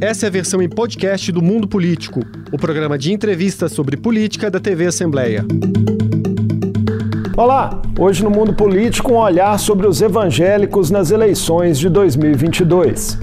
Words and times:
Essa 0.00 0.26
é 0.26 0.28
a 0.28 0.30
versão 0.30 0.62
em 0.62 0.68
podcast 0.68 1.32
do 1.32 1.42
Mundo 1.42 1.66
Político, 1.66 2.20
o 2.52 2.56
programa 2.56 2.96
de 2.96 3.12
entrevistas 3.12 3.72
sobre 3.72 3.96
política 3.96 4.48
da 4.48 4.60
TV 4.60 4.86
Assembleia. 4.86 5.44
Olá! 7.36 7.82
Hoje 7.98 8.22
no 8.22 8.30
Mundo 8.30 8.54
Político, 8.54 9.14
um 9.14 9.16
olhar 9.16 9.58
sobre 9.58 9.88
os 9.88 10.00
evangélicos 10.00 10.88
nas 10.88 11.10
eleições 11.10 11.80
de 11.80 11.88
2022. 11.88 13.18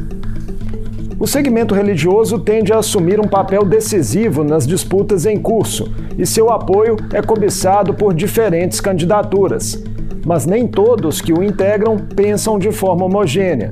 O 1.17 1.25
segmento 1.25 1.73
religioso 1.73 2.39
tende 2.39 2.73
a 2.73 2.79
assumir 2.79 3.21
um 3.21 3.27
papel 3.27 3.63
decisivo 3.63 4.43
nas 4.43 4.67
disputas 4.67 5.25
em 5.25 5.39
curso 5.39 5.89
e 6.17 6.25
seu 6.25 6.51
apoio 6.51 6.97
é 7.13 7.21
cobiçado 7.21 7.93
por 7.93 8.13
diferentes 8.13 8.81
candidaturas. 8.81 9.81
Mas 10.25 10.45
nem 10.45 10.67
todos 10.67 11.21
que 11.21 11.31
o 11.31 11.41
integram 11.41 11.95
pensam 11.97 12.59
de 12.59 12.73
forma 12.73 13.05
homogênea. 13.05 13.71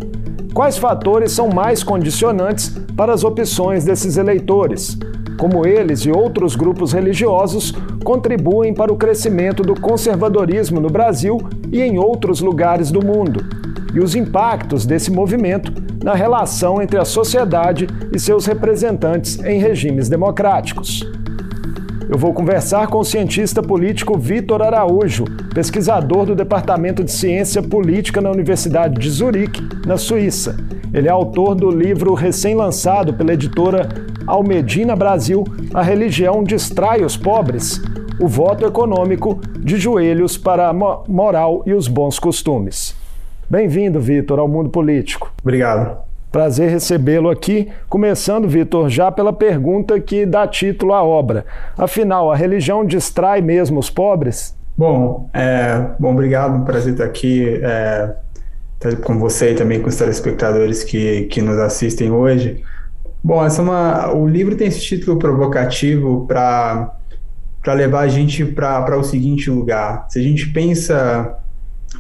Quais 0.54 0.78
fatores 0.78 1.32
são 1.32 1.50
mais 1.50 1.84
condicionantes 1.84 2.83
para 2.96 3.14
as 3.14 3.24
opções 3.24 3.84
desses 3.84 4.18
eleitores? 4.18 4.98
Como 5.38 5.66
eles 5.66 6.02
e 6.02 6.12
outros 6.12 6.56
grupos 6.56 6.94
religiosos 6.94 7.74
contribuem 8.04 8.74
para 8.74 8.94
o 8.94 8.96
crescimento 8.96 9.64
do 9.64 9.80
conservadorismo 9.80 10.80
no 10.80 10.90
Brasil 10.90 11.38
e 11.72 11.82
em 11.82 11.98
outros 11.98 12.40
lugares 12.40 12.92
do 12.92 13.06
mundo? 13.06 13.44
E 13.94 14.00
os 14.00 14.16
impactos 14.16 14.86
desse 14.86 15.12
movimento 15.12 15.72
na 16.04 16.14
relação 16.14 16.82
entre 16.82 16.98
a 16.98 17.06
sociedade 17.06 17.88
e 18.12 18.20
seus 18.20 18.46
representantes 18.46 19.40
em 19.44 19.60
regimes 19.60 20.10
democráticos. 20.10 21.04
Eu 22.10 22.18
vou 22.18 22.34
conversar 22.34 22.88
com 22.88 23.00
o 23.00 23.06
cientista 23.06 23.64
político 23.64 24.18
Vitor 24.18 24.62
Araújo, 24.62 25.24
pesquisador 25.54 26.26
do 26.26 26.36
Departamento 26.36 27.04
de 27.04 27.12
Ciência 27.12 27.64
Política 27.64 28.22
na 28.22 28.30
Universidade 28.30 29.00
de 29.00 29.10
Zurique, 29.10 29.62
na 29.86 29.98
Suíça. 29.98 30.56
Ele 30.94 31.08
é 31.08 31.12
autor 31.12 31.56
do 31.56 31.72
livro 31.72 32.14
recém-lançado 32.14 33.16
pela 33.16 33.34
editora 33.34 33.90
Almedina 34.28 34.96
Brasil, 34.96 35.44
A 35.74 35.82
Religião 35.82 36.44
Distrai 36.44 37.04
os 37.04 37.18
Pobres, 37.18 37.82
o 38.22 38.28
voto 38.28 38.64
econômico 38.64 39.42
de 39.58 39.78
joelhos 39.78 40.38
para 40.38 40.70
a 40.70 40.74
moral 40.74 41.64
e 41.66 41.74
os 41.74 41.88
bons 41.88 42.20
costumes. 42.20 42.96
Bem-vindo, 43.50 44.00
Vitor, 44.00 44.38
ao 44.38 44.48
mundo 44.48 44.70
político. 44.70 45.34
Obrigado. 45.42 45.98
Prazer 46.32 46.70
recebê-lo 46.70 47.32
aqui. 47.32 47.70
Começando, 47.90 48.48
Vitor, 48.48 48.88
já 48.88 49.12
pela 49.12 49.34
pergunta 49.34 50.00
que 50.00 50.28
dá 50.28 50.48
título 50.48 50.94
à 50.94 51.04
obra. 51.04 51.44
Afinal, 51.76 52.32
a 52.32 52.36
religião 52.36 52.86
distrai 52.86 53.42
mesmo 53.42 53.80
os 53.80 53.90
pobres? 53.90 54.56
Bom, 54.78 55.28
é, 55.34 55.88
bom 56.00 56.12
obrigado. 56.12 56.64
Prazer 56.66 56.94
estar 56.94 57.06
aqui 57.06 57.60
é, 57.64 58.16
com 59.02 59.18
você 59.18 59.52
e 59.52 59.56
também 59.56 59.82
com 59.82 59.90
os 59.90 59.96
telespectadores 59.96 60.84
que, 60.84 61.24
que 61.24 61.42
nos 61.42 61.58
assistem 61.58 62.12
hoje. 62.12 62.64
Bom, 63.24 63.44
essa 63.46 63.62
é 63.62 63.64
uma, 63.64 64.14
o 64.14 64.28
livro 64.28 64.56
tem 64.56 64.68
esse 64.68 64.82
título 64.82 65.18
provocativo 65.18 66.26
para 66.28 66.94
levar 67.68 68.02
a 68.02 68.08
gente 68.08 68.44
para 68.44 68.98
o 68.98 69.04
seguinte 69.04 69.50
lugar. 69.50 70.08
Se 70.10 70.20
a 70.20 70.22
gente 70.22 70.50
pensa 70.50 71.38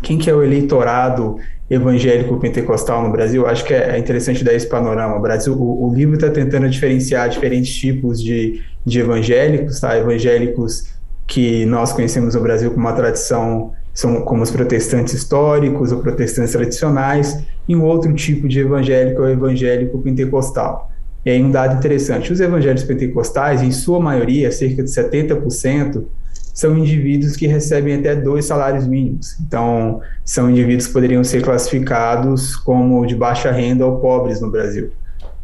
quem 0.01 0.17
que 0.17 0.29
é 0.29 0.33
o 0.33 0.43
eleitorado 0.43 1.37
evangélico 1.69 2.37
pentecostal 2.37 3.03
no 3.03 3.11
Brasil, 3.11 3.47
acho 3.47 3.63
que 3.63 3.73
é 3.73 3.97
interessante 3.97 4.43
dar 4.43 4.53
esse 4.53 4.67
panorama. 4.67 5.15
O 5.15 5.21
Brasil, 5.21 5.53
o, 5.53 5.89
o 5.89 5.93
livro 5.93 6.15
está 6.15 6.29
tentando 6.29 6.69
diferenciar 6.69 7.29
diferentes 7.29 7.73
tipos 7.73 8.21
de, 8.21 8.61
de 8.85 8.99
evangélicos, 8.99 9.79
tá? 9.79 9.97
Evangélicos 9.97 10.93
que 11.25 11.65
nós 11.65 11.93
conhecemos 11.93 12.35
no 12.35 12.41
Brasil 12.41 12.69
com 12.71 12.79
uma 12.79 12.93
tradição 12.93 13.71
são 13.93 14.21
como 14.21 14.41
os 14.41 14.51
protestantes 14.51 15.13
históricos 15.13 15.91
ou 15.91 15.99
protestantes 15.99 16.51
tradicionais, 16.51 17.43
e 17.67 17.75
um 17.75 17.83
outro 17.83 18.13
tipo 18.13 18.47
de 18.47 18.59
evangélico 18.59 19.21
é 19.21 19.25
o 19.25 19.29
evangélico 19.29 19.99
pentecostal. 19.99 20.91
E 21.25 21.29
aí 21.29 21.41
um 21.41 21.51
dado 21.51 21.77
interessante, 21.77 22.33
os 22.33 22.41
evangélicos 22.41 22.83
pentecostais, 22.83 23.61
em 23.61 23.71
sua 23.71 23.99
maioria, 23.99 24.51
cerca 24.51 24.83
de 24.83 24.89
70%, 24.89 26.03
são 26.53 26.77
indivíduos 26.77 27.35
que 27.35 27.47
recebem 27.47 27.95
até 27.95 28.15
dois 28.15 28.45
salários 28.45 28.85
mínimos. 28.85 29.35
Então, 29.39 30.01
são 30.23 30.49
indivíduos 30.49 30.87
que 30.87 30.93
poderiam 30.93 31.23
ser 31.23 31.41
classificados 31.41 32.55
como 32.55 33.05
de 33.05 33.15
baixa 33.15 33.51
renda 33.51 33.85
ou 33.85 33.99
pobres 33.99 34.39
no 34.39 34.51
Brasil. 34.51 34.91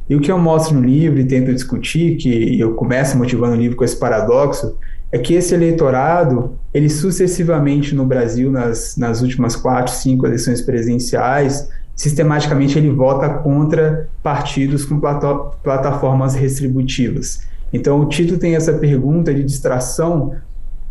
E 0.08 0.16
o 0.16 0.20
que 0.20 0.32
eu 0.32 0.38
mostro 0.38 0.76
no 0.76 0.86
livro 0.86 1.20
e 1.20 1.26
tento 1.26 1.54
discutir, 1.54 2.18
que 2.18 2.60
eu 2.60 2.74
começo 2.74 3.18
motivando 3.18 3.54
o 3.54 3.60
livro 3.60 3.76
com 3.76 3.84
esse 3.84 3.96
paradoxo, 3.96 4.76
é 5.12 5.18
que 5.18 5.34
esse 5.34 5.54
eleitorado, 5.54 6.58
ele 6.74 6.90
sucessivamente 6.90 7.96
no 7.96 8.06
Brasil, 8.06 8.52
nas, 8.52 8.96
nas 8.96 9.22
últimas 9.22 9.56
quatro, 9.56 9.94
cinco 9.94 10.26
eleições 10.26 10.62
presidenciais, 10.62 11.70
sistematicamente 11.96 12.78
ele 12.78 12.92
vota 12.92 13.28
contra 13.30 14.08
partidos 14.22 14.86
com 14.86 15.00
plataformas 15.00 16.36
restributivas. 16.36 17.42
Então, 17.74 18.00
o 18.00 18.06
título 18.06 18.40
tem 18.40 18.56
essa 18.56 18.74
pergunta 18.74 19.34
de 19.34 19.44
distração 19.44 20.34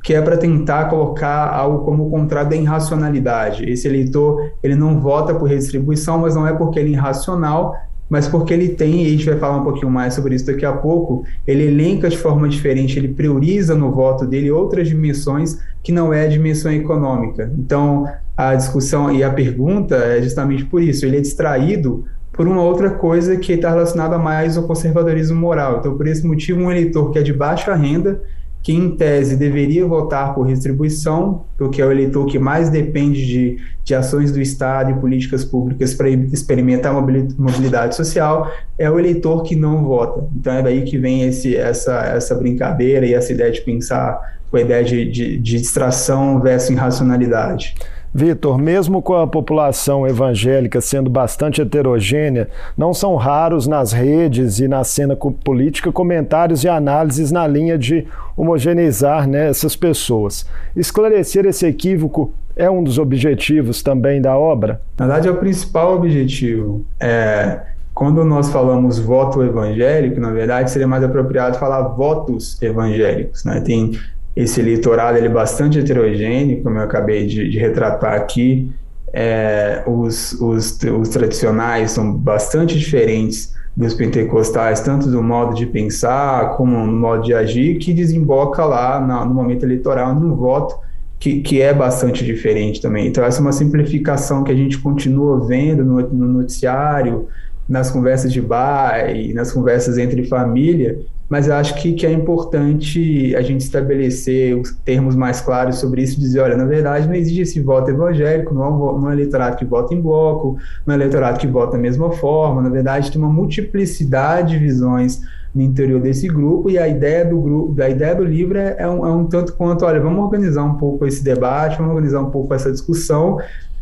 que 0.03 0.15
é 0.15 0.23
para 0.23 0.37
tentar 0.37 0.85
colocar 0.87 1.49
algo 1.49 1.85
como 1.85 2.11
contrário 2.11 2.51
da 2.51 2.57
irracionalidade. 2.57 3.69
Esse 3.69 3.89
eleitor, 3.89 4.53
ele 4.63 4.75
não 4.75 5.01
vota 5.01 5.35
por 5.35 5.49
redistribuição, 5.49 6.19
mas 6.19 6.35
não 6.35 6.47
é 6.47 6.53
porque 6.53 6.79
ele 6.79 6.91
é 6.91 6.93
irracional, 6.93 7.77
mas 8.09 8.27
porque 8.27 8.55
ele 8.55 8.71
tem, 8.71 9.05
e 9.05 9.07
a 9.07 9.11
gente 9.11 9.27
vai 9.27 9.39
falar 9.39 9.59
um 9.59 9.65
pouquinho 9.65 9.91
mais 9.91 10.15
sobre 10.15 10.35
isso 10.35 10.47
daqui 10.47 10.65
a 10.65 10.73
pouco, 10.73 11.25
ele 11.47 11.65
elenca 11.65 12.09
de 12.09 12.17
forma 12.17 12.49
diferente, 12.49 12.99
ele 12.99 13.09
prioriza 13.09 13.75
no 13.75 13.91
voto 13.93 14.27
dele 14.27 14.51
outras 14.51 14.89
dimensões 14.89 15.59
que 15.83 15.93
não 15.93 16.13
é 16.13 16.25
a 16.25 16.29
dimensão 16.29 16.73
econômica. 16.73 17.53
Então, 17.59 18.07
a 18.37 18.55
discussão 18.55 19.13
e 19.13 19.23
a 19.23 19.31
pergunta 19.31 19.97
é 19.97 20.23
justamente 20.23 20.65
por 20.65 20.83
isso, 20.83 21.05
ele 21.05 21.19
é 21.19 21.21
distraído 21.21 22.05
por 22.33 22.47
uma 22.47 22.63
outra 22.63 22.91
coisa 22.91 23.37
que 23.37 23.53
está 23.53 23.71
relacionada 23.71 24.17
mais 24.17 24.57
ao 24.57 24.63
conservadorismo 24.63 25.39
moral. 25.39 25.79
Então, 25.81 25.97
por 25.97 26.07
esse 26.07 26.25
motivo, 26.25 26.61
um 26.61 26.71
eleitor 26.71 27.11
que 27.11 27.19
é 27.19 27.23
de 27.23 27.33
baixa 27.33 27.75
renda, 27.75 28.23
que 28.69 28.75
em 28.75 28.91
tese 28.91 29.35
deveria 29.35 29.87
votar 29.87 30.35
por 30.35 30.47
distribuição, 30.47 31.47
porque 31.57 31.81
é 31.81 31.87
o 31.87 31.91
eleitor 31.91 32.27
que 32.27 32.39
mais 32.39 32.69
depende 32.69 33.27
de, 33.27 33.57
de 33.83 33.95
ações 33.95 34.31
do 34.31 34.43
Estado 34.43 34.91
e 34.91 34.95
políticas 35.01 35.43
públicas 35.43 35.95
para 35.95 36.11
experimentar 36.11 36.93
mobilidade 36.93 37.97
social, 37.97 38.53
é 38.79 38.91
o 38.91 38.99
eleitor 38.99 39.43
que 39.43 39.57
não 39.57 39.83
vota. 39.85 40.29
Então 40.37 40.53
é 40.53 40.63
daí 40.63 40.83
que 40.83 40.99
vem 40.99 41.23
esse, 41.23 41.57
essa, 41.57 41.99
essa 42.09 42.35
brincadeira 42.35 43.07
e 43.07 43.15
essa 43.15 43.33
ideia 43.33 43.51
de 43.51 43.63
pensar 43.63 44.21
com 44.51 44.59
a 44.59 44.61
ideia 44.61 44.85
de, 44.85 45.11
de, 45.11 45.39
de 45.39 45.61
distração 45.61 46.39
versus 46.39 46.69
irracionalidade. 46.69 47.75
Vitor, 48.15 48.59
mesmo 48.59 49.03
com 49.03 49.15
a 49.15 49.27
população 49.27 50.07
evangélica 50.07 50.81
sendo 50.81 51.11
bastante 51.11 51.61
heterogênea, 51.61 52.49
não 52.77 52.95
são 52.95 53.17
raros 53.17 53.67
nas 53.67 53.93
redes 53.93 54.59
e 54.61 54.69
na 54.69 54.83
cena 54.85 55.17
política 55.17 55.93
comentários 55.93 56.65
e 56.65 56.69
análises 56.69 57.31
na 57.31 57.47
linha 57.47 57.79
de 57.79 58.07
homogeneizar 58.37 59.29
né, 59.29 59.49
essas 59.49 59.77
pessoas. 59.77 60.47
Esclarecer 60.75 61.45
esse 61.45 61.67
equívoco 61.67 62.33
é 62.57 62.69
um 62.69 62.83
dos 62.83 62.99
objetivos 62.99 63.83
também 63.83 64.21
da 64.21 64.37
obra? 64.37 64.81
Na 64.99 65.07
verdade, 65.07 65.29
é 65.29 65.31
o 65.31 65.37
principal 65.37 65.95
objetivo. 65.95 66.85
É, 66.99 67.61
quando 67.95 68.25
nós 68.25 68.51
falamos 68.51 68.99
voto 68.99 69.43
evangélico, 69.43 70.21
na 70.21 70.31
verdade, 70.31 70.71
seria 70.71 70.87
mais 70.87 71.05
apropriado 71.05 71.59
falar 71.59 71.83
votos 71.83 72.61
evangélicos. 72.63 73.45
Né? 73.45 73.61
Tem 73.61 73.93
esse 74.39 74.61
eleitorado 74.61 75.19
ele 75.19 75.27
é 75.27 75.31
bastante 75.31 75.81
heterogêneo, 75.81 76.63
como 76.63 76.79
eu 76.79 76.83
acabei 76.83 77.27
de, 77.27 77.51
de 77.51 77.59
retratar 77.59 78.15
aqui. 78.15 78.71
É, 79.13 79.83
os, 79.85 80.33
os, 80.41 80.79
os 80.81 81.09
tradicionais 81.09 81.91
são 81.91 82.13
bastante 82.13 82.79
diferentes 82.79 83.53
dos 83.77 83.95
pentecostais, 83.95 84.81
tanto 84.81 85.11
do 85.11 85.21
modo 85.21 85.57
de 85.57 85.67
pensar 85.67 86.57
como 86.57 86.87
no 86.87 86.93
modo 86.93 87.25
de 87.25 87.35
agir, 87.35 87.79
que 87.79 87.93
desemboca 87.93 88.65
lá 88.65 89.01
na, 89.01 89.25
no 89.25 89.35
momento 89.35 89.65
eleitoral 89.65 90.15
no 90.15 90.37
voto, 90.37 90.79
que, 91.19 91.41
que 91.41 91.61
é 91.61 91.75
bastante 91.75 92.25
diferente 92.25 92.81
também. 92.81 93.09
Então, 93.09 93.25
essa 93.25 93.41
é 93.41 93.43
uma 93.43 93.51
simplificação 93.51 94.45
que 94.45 94.53
a 94.53 94.57
gente 94.57 94.79
continua 94.79 95.45
vendo 95.49 95.85
no, 95.85 96.01
no 96.01 96.29
noticiário, 96.29 97.27
nas 97.69 97.91
conversas 97.91 98.33
de 98.33 98.41
bar 98.41 99.11
e 99.11 99.35
nas 99.35 99.51
conversas 99.51 99.99
entre 99.99 100.25
família, 100.27 101.01
mas 101.29 101.47
eu 101.47 101.55
acho 101.55 101.75
que, 101.75 101.93
que 101.93 102.07
é 102.07 102.13
importante 102.13 103.35
a 103.37 103.43
gente 103.43 103.61
estabelecer 103.61 104.57
os 104.57 104.73
termos 104.85 105.15
mais 105.15 105.41
claros 105.41 105.77
sobre 105.77 106.03
isso, 106.03 106.19
dizer, 106.19 106.41
olha, 106.41 106.57
na 106.57 106.65
verdade 106.65 107.07
não 107.07 107.15
existe 107.15 107.43
esse 107.43 107.61
voto 107.61 107.91
evangélico, 107.91 108.55
não 108.55 108.65
é 108.65 108.69
um, 108.69 108.79
não 108.79 109.09
é 109.09 109.11
um 109.11 109.13
eleitorado 109.13 109.57
que 109.57 109.65
vota 109.65 109.95
em 109.95 110.01
bloco, 110.01 110.57
não 110.87 110.95
é 110.95 110.97
um 110.97 111.01
eleitorado 111.01 111.39
que 111.39 111.47
vota 111.47 111.73
da 111.73 111.79
mesma 111.79 112.11
forma, 112.13 112.63
na 112.63 112.71
verdade 112.71 113.11
tem 113.13 113.21
uma 113.21 113.31
multiplicidade 113.31 114.53
de 114.53 114.59
visões 114.59 115.21
no 115.55 115.63
interior 115.63 116.01
desse 116.01 116.29
grupo 116.29 116.71
e 116.71 116.79
a 116.79 116.87
ideia 116.87 117.25
do 117.25 117.41
grupo, 117.41 117.75
da 117.75 117.89
ideia 117.89 118.15
do 118.15 118.25
livro 118.25 118.59
é, 118.59 118.77
é, 118.79 118.89
um, 118.89 119.07
é 119.07 119.13
um 119.13 119.27
tanto 119.27 119.55
quanto, 119.55 119.85
olha, 119.85 120.01
vamos 120.01 120.23
organizar 120.23 120.63
um 120.63 120.75
pouco 120.75 121.07
esse 121.07 121.23
debate, 121.23 121.77
vamos 121.77 121.93
organizar 121.93 122.21
um 122.21 122.31
pouco 122.31 122.55
essa 122.55 122.71
discussão 122.71 123.39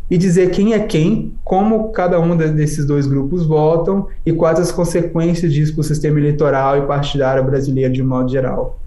e 0.09 0.17
dizer 0.17 0.51
quem 0.51 0.73
é 0.73 0.79
quem, 0.79 1.33
como 1.43 1.89
cada 1.91 2.19
um 2.19 2.35
desses 2.35 2.85
dois 2.85 3.05
grupos 3.05 3.45
votam 3.45 4.07
e 4.25 4.31
quais 4.31 4.59
as 4.59 4.71
consequências 4.71 5.51
disso 5.51 5.73
para 5.73 5.81
o 5.81 5.83
sistema 5.83 6.19
eleitoral 6.19 6.77
e 6.77 6.81
partidário 6.87 7.43
brasileiro 7.43 7.93
de 7.93 8.03
modo 8.03 8.29
geral. 8.29 8.79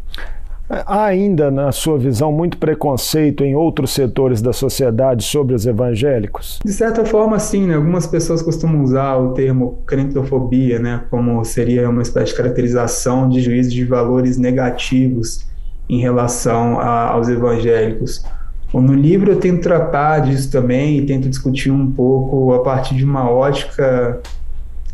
Há 0.71 1.07
ainda, 1.07 1.51
na 1.51 1.73
sua 1.73 1.99
visão, 1.99 2.31
muito 2.31 2.57
preconceito 2.57 3.43
em 3.43 3.57
outros 3.57 3.91
setores 3.91 4.41
da 4.41 4.53
sociedade 4.53 5.25
sobre 5.25 5.53
os 5.53 5.67
evangélicos? 5.67 6.61
De 6.65 6.73
certa 6.73 7.05
forma, 7.05 7.41
sim. 7.41 7.67
Né? 7.67 7.75
Algumas 7.75 8.07
pessoas 8.07 8.41
costumam 8.41 8.85
usar 8.85 9.17
o 9.17 9.35
termo 9.35 9.83
crentofobia, 9.85 10.79
né? 10.79 11.03
como 11.11 11.45
seria 11.45 11.91
uma 11.91 12.03
espécie 12.03 12.31
de 12.31 12.37
caracterização 12.37 13.29
de 13.29 13.41
juízo 13.41 13.71
de 13.71 13.85
valores 13.85 14.39
negativos 14.39 15.45
em 15.89 16.01
relação 16.01 16.79
a, 16.79 17.09
aos 17.09 17.29
evangélicos. 17.29 18.25
No 18.73 18.95
livro 18.95 19.33
eu 19.33 19.41
tento 19.41 19.63
tratar 19.63 20.21
disso 20.21 20.51
também 20.51 20.99
e 20.99 21.07
tento 21.07 21.29
discutir 21.29 21.71
um 21.71 21.91
pouco 21.91 22.55
a 22.55 22.63
partir 22.63 22.95
de 22.95 23.05
uma 23.05 23.29
ótica 23.29 24.21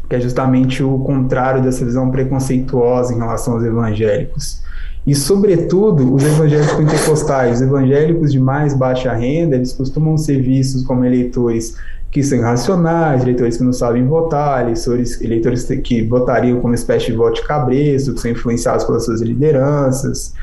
que 0.09 0.15
é 0.15 0.21
justamente 0.21 0.83
o 0.83 0.99
contrário 1.01 1.63
dessa 1.63 1.85
visão 1.85 2.11
preconceituosa 2.11 3.13
em 3.13 3.19
relação 3.19 3.55
aos 3.55 3.65
evangélicos. 3.65 4.63
E, 5.07 5.15
sobretudo, 5.15 6.15
os 6.15 6.25
evangélicos 6.25 6.75
pentecostais, 6.75 7.57
os 7.57 7.63
evangélicos 7.63 8.33
de 8.33 8.41
mais 8.41 8.75
baixa 8.75 9.13
renda, 9.13 9.57
eles 9.57 9.73
costumam 9.73 10.17
ser 10.17 10.41
vistos 10.41 10.83
como 10.83 11.05
eleitores 11.05 11.77
que 12.11 12.23
são 12.23 12.39
irracionais, 12.39 13.23
eleitores 13.23 13.57
que 13.57 13.63
não 13.63 13.73
sabem 13.73 14.07
votar, 14.07 14.63
eleitores, 14.63 15.21
eleitores 15.21 15.65
que 15.65 16.03
votariam 16.03 16.61
como 16.61 16.75
espécie 16.75 17.07
de 17.07 17.13
voto 17.13 17.41
de 17.41 17.47
cabresto, 17.47 18.15
que 18.15 18.21
são 18.21 18.31
influenciados 18.31 18.85
pelas 18.85 19.05
suas 19.05 19.21
lideranças. 19.21 20.35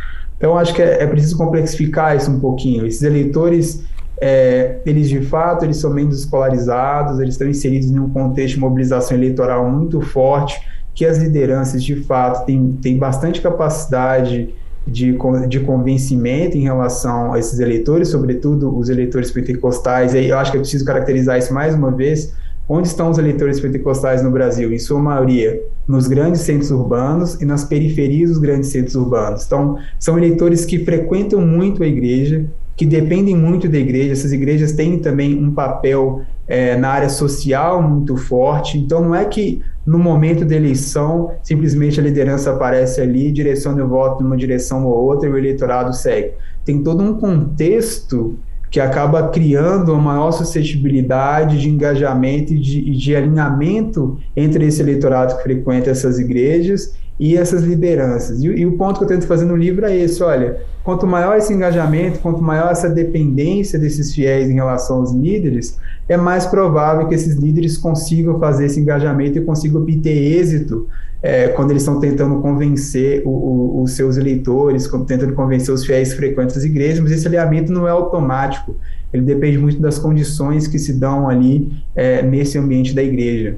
Então, 0.43 0.57
acho 0.57 0.73
que 0.73 0.81
é, 0.81 1.01
é 1.01 1.07
preciso 1.07 1.37
complexificar 1.37 2.17
isso 2.17 2.29
um 2.29 2.37
pouquinho. 2.37 2.85
Esses 2.85 3.01
eleitores, 3.01 3.81
é, 4.19 4.79
eles 4.85 5.07
de 5.07 5.21
fato, 5.21 5.63
eles 5.63 5.77
são 5.77 5.89
menos 5.89 6.19
escolarizados, 6.19 7.17
eles 7.21 7.35
estão 7.35 7.47
inseridos 7.47 7.89
em 7.89 7.97
um 7.97 8.09
contexto 8.09 8.55
de 8.55 8.59
mobilização 8.59 9.15
eleitoral 9.15 9.71
muito 9.71 10.01
forte, 10.01 10.61
que 10.93 11.05
as 11.05 11.17
lideranças, 11.17 11.81
de 11.81 11.95
fato, 11.95 12.45
têm, 12.45 12.77
têm 12.81 12.97
bastante 12.97 13.39
capacidade 13.39 14.53
de, 14.85 15.17
de 15.47 15.61
convencimento 15.61 16.57
em 16.57 16.61
relação 16.63 17.31
a 17.31 17.39
esses 17.39 17.59
eleitores, 17.59 18.09
sobretudo 18.09 18.77
os 18.77 18.89
eleitores 18.89 19.31
pentecostais. 19.31 20.13
E 20.13 20.27
eu 20.27 20.37
acho 20.37 20.51
que 20.51 20.57
é 20.57 20.59
preciso 20.59 20.83
caracterizar 20.83 21.37
isso 21.37 21.53
mais 21.53 21.73
uma 21.73 21.89
vez. 21.89 22.33
Onde 22.67 22.87
estão 22.87 23.09
os 23.09 23.17
eleitores 23.17 23.59
pentecostais 23.59 24.23
no 24.23 24.31
Brasil? 24.31 24.71
Em 24.71 24.79
sua 24.79 24.99
maioria, 24.99 25.61
nos 25.87 26.07
grandes 26.07 26.41
centros 26.41 26.71
urbanos 26.71 27.41
e 27.41 27.45
nas 27.45 27.65
periferias 27.65 28.29
dos 28.29 28.39
grandes 28.39 28.69
centros 28.69 28.95
urbanos. 28.95 29.45
Então, 29.45 29.77
são 29.99 30.17
eleitores 30.17 30.63
que 30.63 30.79
frequentam 30.79 31.41
muito 31.41 31.83
a 31.83 31.87
igreja, 31.87 32.45
que 32.77 32.85
dependem 32.85 33.35
muito 33.35 33.67
da 33.67 33.77
igreja. 33.77 34.13
Essas 34.13 34.31
igrejas 34.31 34.71
têm 34.71 34.97
também 34.99 35.37
um 35.37 35.51
papel 35.51 36.21
é, 36.47 36.77
na 36.77 36.89
área 36.89 37.09
social 37.09 37.81
muito 37.81 38.15
forte. 38.15 38.77
Então, 38.77 39.01
não 39.01 39.13
é 39.13 39.25
que 39.25 39.61
no 39.85 39.99
momento 39.99 40.45
da 40.45 40.55
eleição 40.55 41.31
simplesmente 41.43 41.99
a 41.99 42.03
liderança 42.03 42.51
aparece 42.51 43.01
ali, 43.01 43.29
direciona 43.31 43.83
o 43.83 43.89
voto 43.89 44.23
numa 44.23 44.37
direção 44.37 44.85
ou 44.85 45.03
outra 45.03 45.27
e 45.27 45.31
o 45.31 45.37
eleitorado 45.37 45.93
segue. 45.93 46.31
Tem 46.63 46.81
todo 46.81 47.03
um 47.03 47.15
contexto 47.15 48.37
que 48.73 48.79
acaba 48.79 49.27
criando 49.27 49.93
uma 49.93 50.01
maior 50.01 50.31
suscetibilidade 50.31 51.61
de 51.61 51.69
engajamento 51.69 52.55
e 52.55 52.59
de, 52.59 52.81
de 52.89 53.15
alinhamento 53.15 54.17
entre 54.35 54.65
esse 54.65 54.81
eleitorado 54.81 55.37
que 55.37 55.43
frequenta 55.43 55.91
essas 55.91 56.17
igrejas 56.17 56.95
e 57.19 57.37
essas 57.37 57.63
lideranças. 57.63 58.43
E, 58.43 58.47
e, 58.47 58.65
o 58.65 58.77
ponto 58.77 58.97
que 58.97 59.03
eu 59.03 59.07
tento 59.07 59.27
fazer 59.27 59.45
no 59.45 59.55
livro 59.55 59.85
é 59.85 59.95
esse: 59.95 60.21
olha, 60.23 60.61
quanto 60.83 61.05
maior 61.05 61.37
esse 61.37 61.53
engajamento, 61.53 62.19
quanto 62.19 62.41
maior 62.41 62.71
essa 62.71 62.89
dependência 62.89 63.77
desses 63.79 64.13
fiéis 64.13 64.49
em 64.49 64.55
relação 64.55 64.97
aos 64.97 65.11
líderes, 65.11 65.77
é 66.07 66.17
mais 66.17 66.45
provável 66.45 67.07
que 67.07 67.15
esses 67.15 67.35
líderes 67.35 67.77
consigam 67.77 68.39
fazer 68.39 68.65
esse 68.65 68.79
engajamento 68.79 69.37
e 69.37 69.41
consigam 69.41 69.81
obter 69.81 70.15
êxito 70.15 70.87
é, 71.23 71.47
quando 71.47 71.71
eles 71.71 71.83
estão 71.83 72.01
tentando 72.01 72.41
convencer 72.41 73.23
os 73.25 73.91
seus 73.93 74.17
eleitores, 74.17 74.89
tentando 75.07 75.33
convencer 75.33 75.73
os 75.73 75.85
fiéis 75.85 76.13
frequentes 76.13 76.55
das 76.55 76.65
igrejas, 76.65 76.99
mas 76.99 77.13
esse 77.13 77.25
alinhamento 77.25 77.71
não 77.71 77.87
é 77.87 77.91
automático, 77.91 78.75
ele 79.13 79.23
depende 79.23 79.57
muito 79.57 79.79
das 79.79 79.97
condições 79.97 80.67
que 80.67 80.77
se 80.77 80.91
dão 80.91 81.29
ali 81.29 81.71
é, 81.95 82.21
nesse 82.21 82.57
ambiente 82.57 82.93
da 82.93 83.01
igreja. 83.01 83.57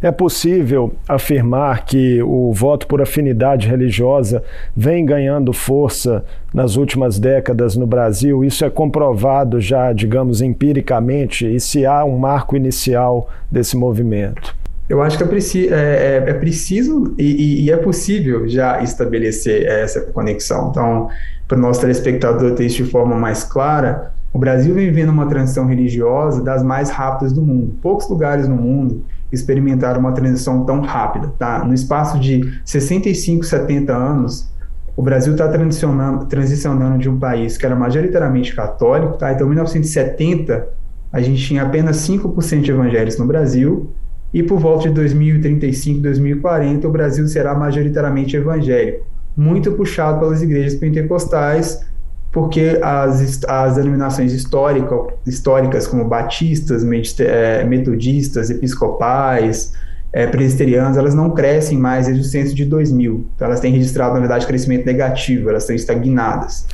É 0.00 0.10
possível 0.10 0.94
afirmar 1.08 1.84
que 1.84 2.22
o 2.22 2.52
voto 2.52 2.86
por 2.86 3.00
afinidade 3.00 3.66
religiosa 3.68 4.42
vem 4.76 5.04
ganhando 5.04 5.52
força 5.52 6.24
nas 6.52 6.76
últimas 6.76 7.18
décadas 7.18 7.74
no 7.76 7.86
Brasil? 7.86 8.44
Isso 8.44 8.64
é 8.64 8.70
comprovado 8.70 9.60
já, 9.60 9.92
digamos, 9.92 10.42
empiricamente? 10.42 11.46
E 11.46 11.58
se 11.58 11.86
há 11.86 12.04
um 12.04 12.18
marco 12.18 12.56
inicial 12.56 13.30
desse 13.50 13.76
movimento? 13.76 14.54
Eu 14.88 15.02
acho 15.02 15.16
que 15.16 15.24
é, 15.24 15.26
preci 15.26 15.68
é, 15.68 16.22
é, 16.26 16.30
é 16.30 16.34
preciso 16.34 17.14
e, 17.16 17.64
e, 17.64 17.70
é 17.70 17.76
possível 17.76 18.46
já 18.46 18.82
estabelecer 18.82 19.66
essa 19.66 20.02
conexão. 20.02 20.68
Então, 20.70 21.08
para 21.48 21.56
o 21.56 21.60
nosso 21.60 21.80
telespectador 21.80 22.54
ter 22.54 22.66
isso 22.66 22.84
de 22.84 22.90
forma 22.90 23.16
mais 23.16 23.42
clara, 23.42 24.12
o 24.32 24.38
Brasil 24.38 24.74
vem 24.74 24.86
vivendo 24.86 25.08
uma 25.08 25.26
transição 25.26 25.66
religiosa 25.66 26.42
das 26.42 26.62
mais 26.62 26.90
rápidas 26.90 27.32
do 27.32 27.40
mundo. 27.40 27.74
Poucos 27.80 28.08
lugares 28.10 28.46
no 28.46 28.56
mundo 28.56 29.02
experimentaram 29.34 30.00
uma 30.00 30.12
transição 30.12 30.64
tão 30.64 30.80
rápida. 30.80 31.32
Tá? 31.38 31.64
No 31.64 31.74
espaço 31.74 32.18
de 32.18 32.60
65, 32.64 33.44
70 33.44 33.94
anos, 33.94 34.50
o 34.96 35.02
Brasil 35.02 35.32
está 35.32 35.48
transicionando, 35.48 36.26
transicionando 36.26 36.98
de 36.98 37.08
um 37.08 37.18
país 37.18 37.56
que 37.56 37.66
era 37.66 37.74
majoritariamente 37.74 38.54
católico. 38.54 39.18
Tá? 39.18 39.32
Então, 39.32 39.46
em 39.46 39.50
1970, 39.50 40.68
a 41.12 41.20
gente 41.20 41.44
tinha 41.44 41.62
apenas 41.62 41.96
5% 42.08 42.60
de 42.60 42.70
evangélicos 42.70 43.18
no 43.18 43.26
Brasil 43.26 43.90
e 44.34 44.42
por 44.42 44.58
volta 44.58 44.88
de 44.88 44.94
2035, 44.94 46.00
2040, 46.00 46.88
o 46.88 46.90
Brasil 46.90 47.28
será 47.28 47.54
majoritariamente 47.54 48.36
evangélico, 48.36 49.06
muito 49.36 49.70
puxado 49.72 50.18
pelas 50.18 50.42
igrejas 50.42 50.74
pentecostais, 50.74 51.86
porque 52.34 52.80
as, 52.82 53.44
as 53.46 53.76
denominações 53.76 54.32
histórica, 54.32 54.92
históricas, 55.24 55.86
como 55.86 56.04
batistas, 56.04 56.84
é, 57.20 57.62
metodistas, 57.62 58.50
episcopais, 58.50 59.72
é, 60.12 60.26
presbiterianas, 60.26 60.96
elas 60.96 61.14
não 61.14 61.30
crescem 61.30 61.78
mais 61.78 62.06
desde 62.06 62.22
o 62.22 62.24
censo 62.24 62.52
de 62.52 62.64
2000. 62.64 63.24
Então, 63.36 63.46
elas 63.46 63.60
têm 63.60 63.72
registrado, 63.72 64.14
na 64.14 64.20
verdade, 64.20 64.48
crescimento 64.48 64.84
negativo, 64.84 65.48
elas 65.48 65.62
estão 65.62 65.76
estagnadas. 65.76 66.66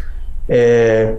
É, 0.48 1.16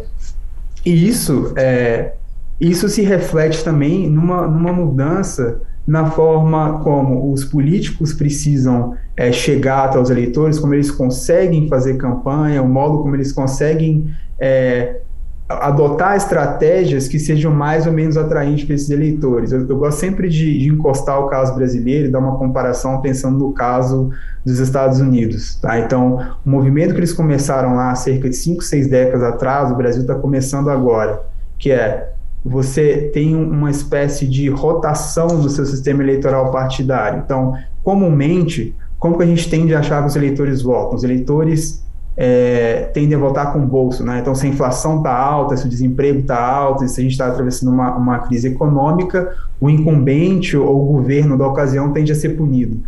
e 0.83 1.07
isso, 1.07 1.53
é, 1.55 2.13
isso 2.59 2.89
se 2.89 3.03
reflete 3.03 3.63
também 3.63 4.09
numa, 4.09 4.47
numa 4.47 4.73
mudança 4.73 5.61
na 5.85 6.09
forma 6.09 6.79
como 6.79 7.31
os 7.31 7.43
políticos 7.45 8.13
precisam 8.13 8.95
é, 9.15 9.31
chegar 9.31 9.85
até 9.85 9.99
os 9.99 10.09
eleitores, 10.09 10.57
como 10.57 10.73
eles 10.73 10.89
conseguem 10.89 11.67
fazer 11.67 11.97
campanha, 11.97 12.61
o 12.61 12.67
modo 12.67 13.03
como 13.03 13.15
eles 13.15 13.31
conseguem 13.31 14.11
é, 14.41 15.01
adotar 15.47 16.15
estratégias 16.15 17.07
que 17.07 17.19
sejam 17.19 17.53
mais 17.53 17.85
ou 17.85 17.93
menos 17.93 18.17
atraentes 18.17 18.65
para 18.65 18.73
esses 18.73 18.89
eleitores. 18.89 19.51
Eu, 19.51 19.67
eu 19.67 19.77
gosto 19.77 19.99
sempre 19.99 20.27
de, 20.27 20.59
de, 20.59 20.69
encostar 20.69 21.19
o 21.19 21.27
caso 21.27 21.53
brasileiro 21.53 22.07
e 22.07 22.11
dar 22.11 22.19
uma 22.19 22.38
comparação 22.38 22.99
pensando 23.01 23.38
no 23.38 23.53
caso 23.53 24.09
dos 24.43 24.59
Estados 24.59 24.99
Unidos. 24.99 25.55
Tá? 25.55 25.79
Então, 25.79 26.19
o 26.43 26.50
movimento 26.50 26.93
que 26.93 27.00
eles 27.00 27.13
começaram 27.13 27.75
lá 27.75 27.93
cerca 27.93 28.27
de 28.27 28.36
5, 28.36 28.63
6 28.63 28.88
décadas 28.88 29.24
atrás, 29.24 29.71
o 29.71 29.75
Brasil 29.75 30.01
está 30.01 30.15
começando 30.15 30.69
agora, 30.69 31.21
que 31.60 31.71
é 31.71 32.10
você 32.43 33.12
tem 33.13 33.36
uma 33.36 33.69
espécie 33.69 34.27
de 34.27 34.50
rotação 34.50 35.27
do 35.27 35.48
seu 35.48 35.63
sistema 35.63 36.01
eleitoral 36.01 36.50
partidário. 36.50 37.21
Então, 37.24 37.53
comumente, 37.83 38.75
como 38.98 39.15
que 39.15 39.24
a 39.24 39.27
gente 39.27 39.48
tende 39.48 39.75
a 39.75 39.79
achar 39.79 40.01
que 40.01 40.07
os 40.07 40.15
eleitores 40.15 40.63
votam? 40.63 40.95
Os 40.95 41.03
eleitores 41.03 41.83
é, 42.15 42.89
tendem 42.94 43.15
a 43.15 43.20
votar 43.20 43.53
com 43.53 43.60
o 43.60 43.65
bolso, 43.65 44.03
né? 44.03 44.20
Então, 44.20 44.36
se 44.36 44.46
a 44.46 44.50
inflação 44.50 44.98
está 44.98 45.15
alta, 45.15 45.56
se 45.56 45.65
o 45.65 45.70
desemprego 45.70 46.20
está 46.20 46.39
alto, 46.39 46.88
se 46.88 47.00
a 47.00 47.03
gente 47.03 47.13
está 47.13 47.27
atravessando 47.27 47.72
uma, 47.72 47.96
uma 47.96 48.20
crise 48.20 48.50
econômica, 48.50 49.34
o 49.60 49.70
incumbente 49.70 50.58
ou 50.58 50.84
o 50.84 50.94
governo 50.94 51.38
da 51.38 51.48
ocasião 51.48 51.91
tende 51.91 52.12
a 52.12 52.15
ser 52.15 52.30
punido. 52.38 52.80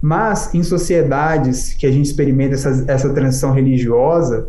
Mas, 0.00 0.54
em 0.54 0.62
sociedades 0.62 1.74
que 1.74 1.86
a 1.86 1.90
gente 1.90 2.06
experimenta 2.06 2.54
essa, 2.54 2.84
essa 2.88 3.10
transição 3.10 3.52
religiosa, 3.52 4.48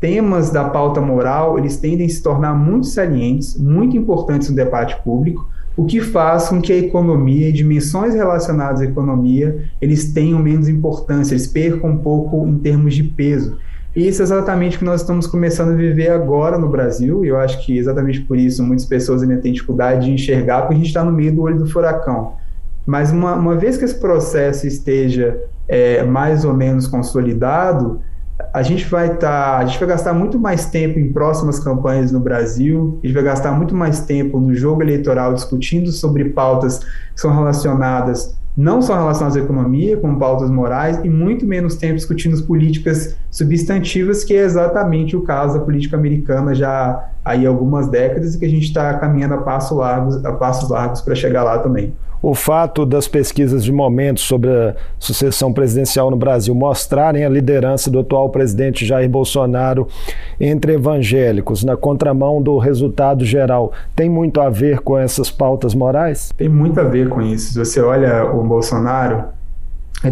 temas 0.00 0.50
da 0.50 0.64
pauta 0.64 1.00
moral, 1.00 1.58
eles 1.58 1.76
tendem 1.76 2.06
a 2.06 2.08
se 2.08 2.22
tornar 2.22 2.54
muito 2.54 2.86
salientes, 2.86 3.58
muito 3.58 3.96
importantes 3.96 4.48
no 4.48 4.56
debate 4.56 5.00
público, 5.02 5.48
o 5.78 5.84
que 5.84 6.00
faz 6.00 6.48
com 6.48 6.60
que 6.60 6.72
a 6.72 6.76
economia 6.76 7.50
e 7.50 7.52
dimensões 7.52 8.12
relacionadas 8.12 8.80
à 8.80 8.84
economia, 8.84 9.70
eles 9.80 10.12
tenham 10.12 10.40
menos 10.40 10.68
importância, 10.68 11.34
eles 11.34 11.46
percam 11.46 11.90
um 11.90 11.98
pouco 11.98 12.44
em 12.48 12.58
termos 12.58 12.96
de 12.96 13.04
peso. 13.04 13.56
E 13.94 14.08
isso 14.08 14.20
é 14.20 14.24
exatamente 14.24 14.74
o 14.74 14.80
que 14.80 14.84
nós 14.84 15.02
estamos 15.02 15.28
começando 15.28 15.70
a 15.70 15.76
viver 15.76 16.10
agora 16.10 16.58
no 16.58 16.68
Brasil, 16.68 17.24
e 17.24 17.28
eu 17.28 17.38
acho 17.38 17.64
que 17.64 17.78
exatamente 17.78 18.22
por 18.22 18.36
isso 18.36 18.60
muitas 18.64 18.86
pessoas 18.86 19.22
ainda 19.22 19.36
têm 19.36 19.52
dificuldade 19.52 20.06
de 20.06 20.10
enxergar, 20.10 20.62
porque 20.62 20.74
a 20.74 20.78
gente 20.78 20.88
está 20.88 21.04
no 21.04 21.12
meio 21.12 21.32
do 21.32 21.42
olho 21.42 21.58
do 21.60 21.66
furacão. 21.70 22.32
Mas 22.84 23.12
uma, 23.12 23.36
uma 23.36 23.54
vez 23.54 23.76
que 23.76 23.84
esse 23.84 24.00
processo 24.00 24.66
esteja 24.66 25.40
é, 25.68 26.02
mais 26.02 26.44
ou 26.44 26.54
menos 26.54 26.88
consolidado, 26.88 28.00
a 28.52 28.62
gente 28.62 28.84
vai 28.86 29.12
estar, 29.12 29.18
tá, 29.18 29.58
a 29.58 29.66
gente 29.66 29.78
vai 29.78 29.88
gastar 29.88 30.12
muito 30.12 30.38
mais 30.38 30.66
tempo 30.66 30.98
em 30.98 31.12
próximas 31.12 31.58
campanhas 31.58 32.12
no 32.12 32.20
Brasil, 32.20 32.98
a 33.02 33.06
gente 33.06 33.14
vai 33.14 33.24
gastar 33.24 33.52
muito 33.52 33.74
mais 33.74 34.00
tempo 34.00 34.38
no 34.38 34.54
jogo 34.54 34.82
eleitoral 34.82 35.34
discutindo 35.34 35.90
sobre 35.90 36.26
pautas 36.30 36.78
que 36.78 37.20
são 37.20 37.34
relacionadas 37.34 38.38
não 38.58 38.82
só 38.82 38.96
relacionadas 38.96 39.36
à 39.36 39.40
economia, 39.40 39.96
como 39.96 40.18
pautas 40.18 40.50
morais, 40.50 40.98
e 41.04 41.08
muito 41.08 41.46
menos 41.46 41.76
tempo 41.76 41.94
discutindo 41.94 42.34
as 42.34 42.40
políticas 42.40 43.16
substantivas, 43.30 44.24
que 44.24 44.34
é 44.34 44.42
exatamente 44.42 45.16
o 45.16 45.22
caso 45.22 45.56
da 45.56 45.64
política 45.64 45.96
americana 45.96 46.52
já 46.52 47.08
aí 47.24 47.46
algumas 47.46 47.86
décadas 47.86 48.34
e 48.34 48.38
que 48.38 48.44
a 48.44 48.50
gente 48.50 48.64
está 48.64 48.94
caminhando 48.94 49.34
a, 49.34 49.38
passo 49.38 49.76
largos, 49.76 50.24
a 50.24 50.32
passos 50.32 50.68
largos 50.70 51.00
para 51.00 51.14
chegar 51.14 51.44
lá 51.44 51.60
também 51.60 51.94
o 52.20 52.34
fato 52.34 52.84
das 52.84 53.06
pesquisas 53.06 53.64
de 53.64 53.72
momento 53.72 54.20
sobre 54.20 54.50
a 54.50 54.74
sucessão 54.98 55.52
presidencial 55.52 56.10
no 56.10 56.16
Brasil 56.16 56.54
mostrarem 56.54 57.24
a 57.24 57.28
liderança 57.28 57.90
do 57.90 58.00
atual 58.00 58.30
presidente 58.30 58.84
Jair 58.84 59.08
Bolsonaro 59.08 59.88
entre 60.40 60.74
evangélicos, 60.74 61.64
na 61.64 61.76
contramão 61.76 62.42
do 62.42 62.58
resultado 62.58 63.24
geral, 63.24 63.72
tem 63.94 64.08
muito 64.08 64.40
a 64.40 64.50
ver 64.50 64.80
com 64.80 64.98
essas 64.98 65.30
pautas 65.30 65.74
morais? 65.74 66.32
Tem 66.36 66.48
muito 66.48 66.80
a 66.80 66.84
ver 66.84 67.08
com 67.08 67.22
isso. 67.22 67.52
Se 67.52 67.58
você 67.58 67.80
olha 67.80 68.24
o 68.24 68.42
Bolsonaro, 68.42 69.24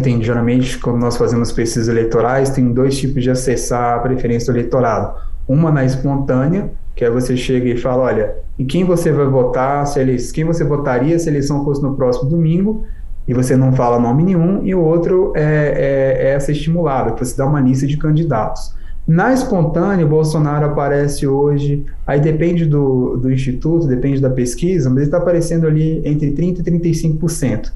tem, 0.01 0.21
geralmente, 0.21 0.77
quando 0.79 0.97
nós 0.97 1.15
fazemos 1.15 1.51
pesquisas 1.51 1.87
eleitorais, 1.87 2.49
tem 2.49 2.73
dois 2.73 2.97
tipos 2.97 3.23
de 3.23 3.31
acessar 3.31 3.95
a 3.95 3.99
preferência 3.99 4.51
do 4.51 4.59
eleitorado. 4.59 5.13
Uma 5.47 5.71
na 5.71 5.85
espontânea, 5.85 6.69
que 6.97 7.05
é 7.05 7.11
você 7.11 7.37
chega 7.37 7.69
e 7.69 7.77
fala, 7.77 8.05
olha, 8.05 8.35
em 8.57 8.65
quem 8.65 8.83
você 8.83 9.11
vai 9.11 9.27
votar, 9.27 9.85
se 9.85 9.99
eles, 9.99 10.31
quem 10.31 10.43
você 10.43 10.63
votaria 10.63 11.17
se 11.19 11.29
a 11.29 11.31
eleição 11.31 11.63
fosse 11.63 11.79
no 11.79 11.95
próximo 11.95 12.27
domingo, 12.27 12.85
e 13.27 13.35
você 13.35 13.55
não 13.55 13.71
fala 13.71 13.99
nome 13.99 14.23
nenhum, 14.23 14.65
e 14.65 14.73
o 14.73 14.81
outro 14.81 15.31
é, 15.35 15.41
é, 15.43 16.27
é 16.27 16.29
essa 16.31 16.51
estimulada, 16.51 17.11
que 17.11 17.23
você 17.23 17.37
dá 17.37 17.45
uma 17.45 17.61
lista 17.61 17.85
de 17.85 17.97
candidatos. 17.97 18.73
Na 19.07 19.31
espontânea, 19.31 20.07
o 20.07 20.09
Bolsonaro 20.09 20.65
aparece 20.65 21.27
hoje, 21.27 21.85
aí 22.05 22.19
depende 22.19 22.65
do, 22.65 23.15
do 23.15 23.31
instituto, 23.31 23.85
depende 23.85 24.19
da 24.19 24.31
pesquisa, 24.31 24.89
mas 24.89 24.97
ele 24.97 25.05
está 25.05 25.17
aparecendo 25.19 25.67
ali 25.67 26.01
entre 26.03 26.31
30% 26.31 26.59
e 26.59 27.13
35%. 27.13 27.71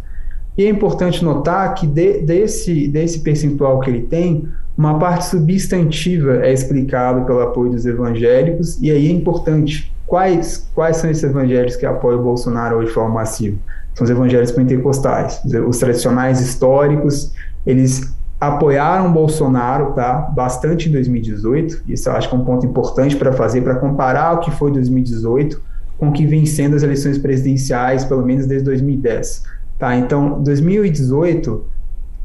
E 0.62 0.66
é 0.66 0.70
importante 0.70 1.26
notar 1.26 1.74
que 1.74 1.88
de, 1.88 2.22
desse, 2.22 2.88
desse 2.88 3.22
percentual 3.22 3.80
que 3.80 3.90
ele 3.90 4.04
tem, 4.04 4.48
uma 4.78 5.00
parte 5.00 5.26
substantiva 5.26 6.46
é 6.46 6.54
explicada 6.54 7.22
pelo 7.22 7.42
apoio 7.42 7.72
dos 7.72 7.84
evangélicos, 7.88 8.80
e 8.80 8.92
aí 8.92 9.08
é 9.08 9.12
importante 9.12 9.92
quais, 10.06 10.70
quais 10.76 10.98
são 10.98 11.10
esses 11.10 11.24
evangélicos 11.24 11.78
que 11.78 11.86
apoiam 11.88 12.20
o 12.20 12.24
Bolsonaro 12.24 12.78
hoje 12.78 12.90
de 12.90 12.94
forma 12.94 13.16
massiva? 13.16 13.58
São 13.96 14.06
os 14.06 14.12
evangélicos 14.12 14.52
pentecostais, 14.52 15.42
os 15.68 15.80
tradicionais 15.80 16.40
históricos, 16.40 17.34
eles 17.66 18.14
apoiaram 18.40 19.12
Bolsonaro 19.12 19.94
tá, 19.94 20.14
bastante 20.14 20.90
em 20.90 20.92
2018, 20.92 21.86
isso 21.88 22.08
eu 22.08 22.14
acho 22.14 22.30
que 22.30 22.36
é 22.36 22.38
um 22.38 22.46
ponto 22.46 22.68
importante 22.68 23.16
para 23.16 23.32
fazer, 23.32 23.62
para 23.62 23.78
comparar 23.78 24.34
o 24.34 24.40
que 24.42 24.52
foi 24.52 24.72
2018 24.72 25.72
com 25.98 26.10
o 26.10 26.12
que 26.12 26.26
vem 26.26 26.48
sendo 26.48 26.76
as 26.76 26.82
eleições 26.82 27.18
presidenciais, 27.18 28.04
pelo 28.04 28.26
menos 28.26 28.48
desde 28.48 28.66
2010. 28.66 29.44
Tá, 29.82 29.96
então, 29.96 30.44
2018 30.44 31.66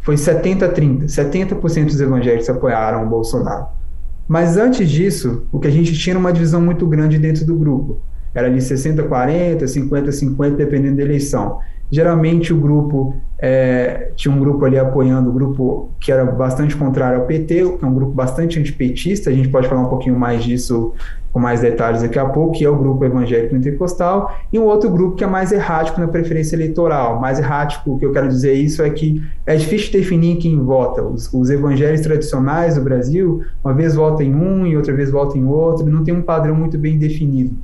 foi 0.02 0.16
70-30. 0.16 1.06
70% 1.06 1.86
dos 1.86 1.98
evangélicos 1.98 2.50
apoiaram 2.50 3.06
o 3.06 3.08
Bolsonaro. 3.08 3.68
Mas 4.28 4.58
antes 4.58 4.86
disso, 4.90 5.46
o 5.50 5.58
que 5.58 5.66
a 5.66 5.70
gente 5.70 5.94
tinha 5.94 6.12
era 6.12 6.20
uma 6.20 6.34
divisão 6.34 6.60
muito 6.60 6.86
grande 6.86 7.18
dentro 7.18 7.46
do 7.46 7.56
grupo. 7.56 7.98
Era 8.34 8.48
ali 8.48 8.58
60-40, 8.58 9.62
50-50, 9.62 10.56
dependendo 10.56 10.98
da 10.98 11.02
eleição. 11.02 11.58
Geralmente 11.90 12.52
o 12.52 12.56
grupo 12.56 13.14
é, 13.38 14.10
tinha 14.16 14.34
um 14.34 14.38
grupo 14.38 14.64
ali 14.64 14.78
apoiando 14.78 15.30
o 15.30 15.32
grupo 15.32 15.90
que 16.00 16.10
era 16.10 16.24
bastante 16.24 16.74
contrário 16.74 17.20
ao 17.20 17.26
PT, 17.26 17.76
que 17.78 17.84
é 17.84 17.86
um 17.86 17.94
grupo 17.94 18.12
bastante 18.12 18.58
antipetista, 18.58 19.30
a 19.30 19.32
gente 19.32 19.48
pode 19.48 19.68
falar 19.68 19.82
um 19.82 19.88
pouquinho 19.88 20.18
mais 20.18 20.42
disso 20.42 20.94
com 21.36 21.40
mais 21.40 21.60
detalhes 21.60 22.00
daqui 22.00 22.18
a 22.18 22.24
pouco, 22.24 22.56
que 22.56 22.64
é 22.64 22.68
o 22.70 22.74
grupo 22.74 23.04
evangélico 23.04 23.54
pentecostal, 23.54 24.34
e 24.50 24.58
um 24.58 24.64
outro 24.64 24.88
grupo 24.88 25.16
que 25.16 25.22
é 25.22 25.26
mais 25.26 25.52
errático 25.52 26.00
na 26.00 26.08
preferência 26.08 26.56
eleitoral. 26.56 27.20
Mais 27.20 27.38
errático, 27.38 27.92
o 27.92 27.98
que 27.98 28.06
eu 28.06 28.12
quero 28.12 28.26
dizer 28.26 28.54
isso 28.54 28.82
é 28.82 28.88
que 28.88 29.22
é 29.44 29.54
difícil 29.54 29.92
definir 29.92 30.36
quem 30.36 30.58
vota. 30.58 31.02
Os, 31.02 31.30
os 31.30 31.50
evangélicos 31.50 32.00
tradicionais 32.00 32.76
do 32.76 32.80
Brasil, 32.80 33.42
uma 33.62 33.74
vez 33.74 33.94
votam 33.94 34.24
em 34.24 34.34
um 34.34 34.66
e 34.66 34.78
outra 34.78 34.94
vez 34.94 35.10
votam 35.10 35.36
em 35.36 35.44
outro, 35.44 35.84
não 35.84 36.02
tem 36.02 36.14
um 36.14 36.22
padrão 36.22 36.54
muito 36.54 36.78
bem 36.78 36.98
definido. 36.98 37.54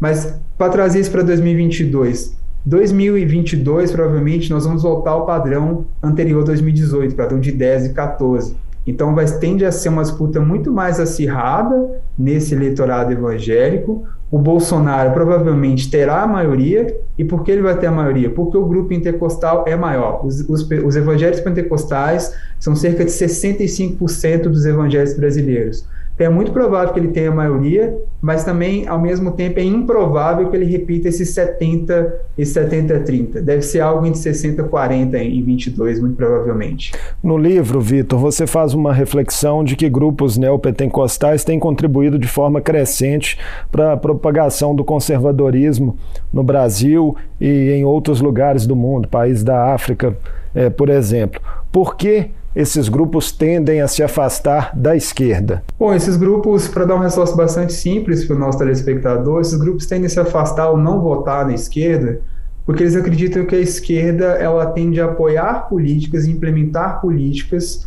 Mas 0.00 0.40
para 0.56 0.72
trazer 0.72 1.00
isso 1.00 1.10
para 1.10 1.22
2022, 1.22 2.34
2022 2.66 3.92
provavelmente 3.92 4.50
nós 4.50 4.64
vamos 4.64 4.82
voltar 4.82 5.10
ao 5.10 5.26
padrão 5.26 5.84
anterior 6.02 6.42
a 6.42 6.46
2018, 6.46 7.14
padrão 7.14 7.38
de 7.38 7.52
10 7.52 7.86
e 7.86 7.92
14. 7.92 8.56
Então, 8.86 9.14
vai, 9.14 9.26
tende 9.38 9.64
a 9.64 9.72
ser 9.72 9.88
uma 9.88 10.02
disputa 10.02 10.40
muito 10.40 10.70
mais 10.72 11.00
acirrada 11.00 12.02
nesse 12.18 12.54
eleitorado 12.54 13.12
evangélico. 13.12 14.04
O 14.30 14.38
Bolsonaro 14.38 15.12
provavelmente 15.12 15.90
terá 15.90 16.22
a 16.22 16.26
maioria. 16.26 16.94
E 17.16 17.24
por 17.24 17.42
que 17.42 17.50
ele 17.50 17.62
vai 17.62 17.78
ter 17.78 17.86
a 17.86 17.90
maioria? 17.90 18.28
Porque 18.28 18.56
o 18.56 18.66
grupo 18.66 18.88
pentecostal 18.88 19.64
é 19.66 19.74
maior. 19.76 20.24
Os, 20.24 20.40
os, 20.48 20.68
os 20.84 20.96
evangélicos 20.96 21.40
pentecostais 21.40 22.34
são 22.58 22.76
cerca 22.76 23.04
de 23.04 23.10
65% 23.10 24.42
dos 24.42 24.66
evangélicos 24.66 25.16
brasileiros. 25.16 25.86
Então, 26.14 26.26
é 26.28 26.30
muito 26.30 26.52
provável 26.52 26.92
que 26.92 27.00
ele 27.00 27.08
tenha 27.08 27.30
a 27.30 27.34
maioria, 27.34 27.98
mas 28.22 28.44
também, 28.44 28.86
ao 28.86 29.00
mesmo 29.00 29.32
tempo, 29.32 29.58
é 29.58 29.64
improvável 29.64 30.48
que 30.48 30.56
ele 30.56 30.64
repita 30.64 31.08
esses 31.08 31.30
70 31.30 32.20
e 32.38 32.46
70 32.46 33.00
30. 33.00 33.42
Deve 33.42 33.62
ser 33.62 33.80
algo 33.80 34.06
entre 34.06 34.20
60 34.20 34.62
e 34.62 34.64
40 34.68 35.18
em 35.18 35.42
22, 35.42 36.00
muito 36.00 36.16
provavelmente. 36.16 36.92
No 37.22 37.36
livro, 37.36 37.80
Vitor, 37.80 38.18
você 38.18 38.46
faz 38.46 38.74
uma 38.74 38.92
reflexão 38.92 39.64
de 39.64 39.74
que 39.74 39.88
grupos 39.88 40.38
neopentecostais 40.38 41.42
têm 41.42 41.58
contribuído 41.58 42.18
de 42.18 42.28
forma 42.28 42.60
crescente 42.60 43.36
para 43.70 43.94
a 43.94 43.96
propagação 43.96 44.74
do 44.74 44.84
conservadorismo 44.84 45.98
no 46.32 46.44
Brasil 46.44 47.16
e 47.40 47.72
em 47.72 47.84
outros 47.84 48.20
lugares 48.20 48.66
do 48.66 48.76
mundo, 48.76 49.08
países 49.08 49.42
da 49.42 49.74
África, 49.74 50.16
é, 50.54 50.70
por 50.70 50.88
exemplo. 50.88 51.40
Por 51.72 51.96
que 51.96 52.30
esses 52.54 52.88
grupos 52.88 53.32
tendem 53.32 53.80
a 53.80 53.88
se 53.88 54.02
afastar 54.02 54.70
da 54.74 54.96
esquerda? 54.96 55.62
Bom, 55.78 55.92
esses 55.94 56.16
grupos, 56.16 56.68
para 56.68 56.84
dar 56.84 56.94
uma 56.94 57.04
resposta 57.04 57.36
bastante 57.36 57.72
simples 57.72 58.24
para 58.24 58.36
o 58.36 58.38
nosso 58.38 58.58
telespectador, 58.58 59.40
esses 59.40 59.58
grupos 59.58 59.86
tendem 59.86 60.06
a 60.06 60.10
se 60.10 60.20
afastar 60.20 60.70
ou 60.70 60.76
não 60.76 61.00
votar 61.00 61.46
na 61.46 61.54
esquerda 61.54 62.20
porque 62.66 62.82
eles 62.82 62.96
acreditam 62.96 63.44
que 63.44 63.54
a 63.54 63.60
esquerda 63.60 64.24
ela 64.24 64.66
tende 64.66 65.00
a 65.00 65.04
apoiar 65.06 65.68
políticas 65.68 66.26
e 66.26 66.30
implementar 66.30 67.00
políticas 67.00 67.86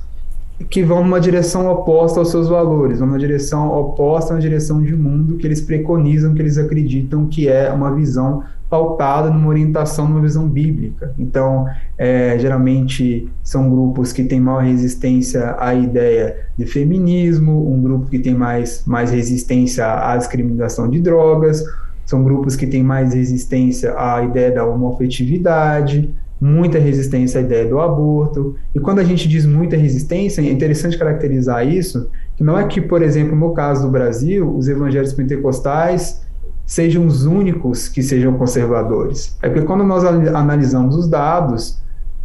que 0.69 0.83
vão 0.83 1.03
numa 1.03 1.19
direção 1.19 1.69
oposta 1.71 2.19
aos 2.19 2.31
seus 2.31 2.47
valores, 2.47 2.99
numa 2.99 3.17
direção 3.17 3.71
oposta 3.71 4.35
à 4.35 4.39
direção 4.39 4.81
de 4.81 4.95
mundo 4.95 5.37
que 5.37 5.45
eles 5.45 5.61
preconizam, 5.61 6.33
que 6.33 6.41
eles 6.41 6.57
acreditam 6.57 7.27
que 7.27 7.47
é 7.47 7.71
uma 7.71 7.93
visão 7.93 8.43
pautada 8.69 9.29
numa 9.29 9.47
orientação, 9.47 10.07
numa 10.07 10.21
visão 10.21 10.47
bíblica. 10.47 11.13
Então, 11.17 11.65
é, 11.97 12.37
geralmente 12.37 13.29
são 13.43 13.69
grupos 13.69 14.11
que 14.11 14.23
têm 14.23 14.39
maior 14.39 14.63
resistência 14.63 15.55
à 15.57 15.73
ideia 15.73 16.47
de 16.57 16.65
feminismo, 16.65 17.71
um 17.71 17.81
grupo 17.81 18.07
que 18.07 18.19
tem 18.19 18.33
mais, 18.33 18.83
mais 18.85 19.11
resistência 19.11 19.85
à 19.85 20.17
discriminação 20.17 20.89
de 20.89 20.99
drogas, 20.99 21.63
são 22.05 22.23
grupos 22.23 22.55
que 22.55 22.67
têm 22.67 22.83
mais 22.83 23.13
resistência 23.13 23.93
à 23.97 24.23
ideia 24.23 24.51
da 24.51 24.65
homofetividade, 24.65 26.13
muita 26.39 26.77
resistência 26.77 27.39
à 27.39 27.43
ideia 27.43 27.65
do 27.65 27.79
aborto. 27.79 28.55
E 28.73 28.79
quando 28.79 28.99
a 28.99 29.03
gente 29.03 29.27
diz 29.27 29.45
muita 29.45 29.75
resistência, 29.75 30.41
é 30.41 30.45
interessante 30.45 30.97
caracterizar 30.97 31.67
isso, 31.67 32.09
que 32.35 32.43
não 32.43 32.57
é 32.57 32.65
que, 32.65 32.79
por 32.79 33.01
exemplo, 33.01 33.35
no 33.35 33.53
caso 33.53 33.85
do 33.85 33.91
Brasil, 33.91 34.55
os 34.55 34.67
evangélicos 34.67 35.13
pentecostais 35.13 36.21
sejam 36.67 37.07
os 37.07 37.25
únicos 37.25 37.87
que 37.87 38.03
sejam 38.03 38.33
conservadores. 38.33 39.37
É 39.41 39.47
porque 39.49 39.65
quando 39.65 39.85
nós 39.85 40.03
analisamos 40.03 40.97
os 40.97 41.07
dados, 41.07 41.81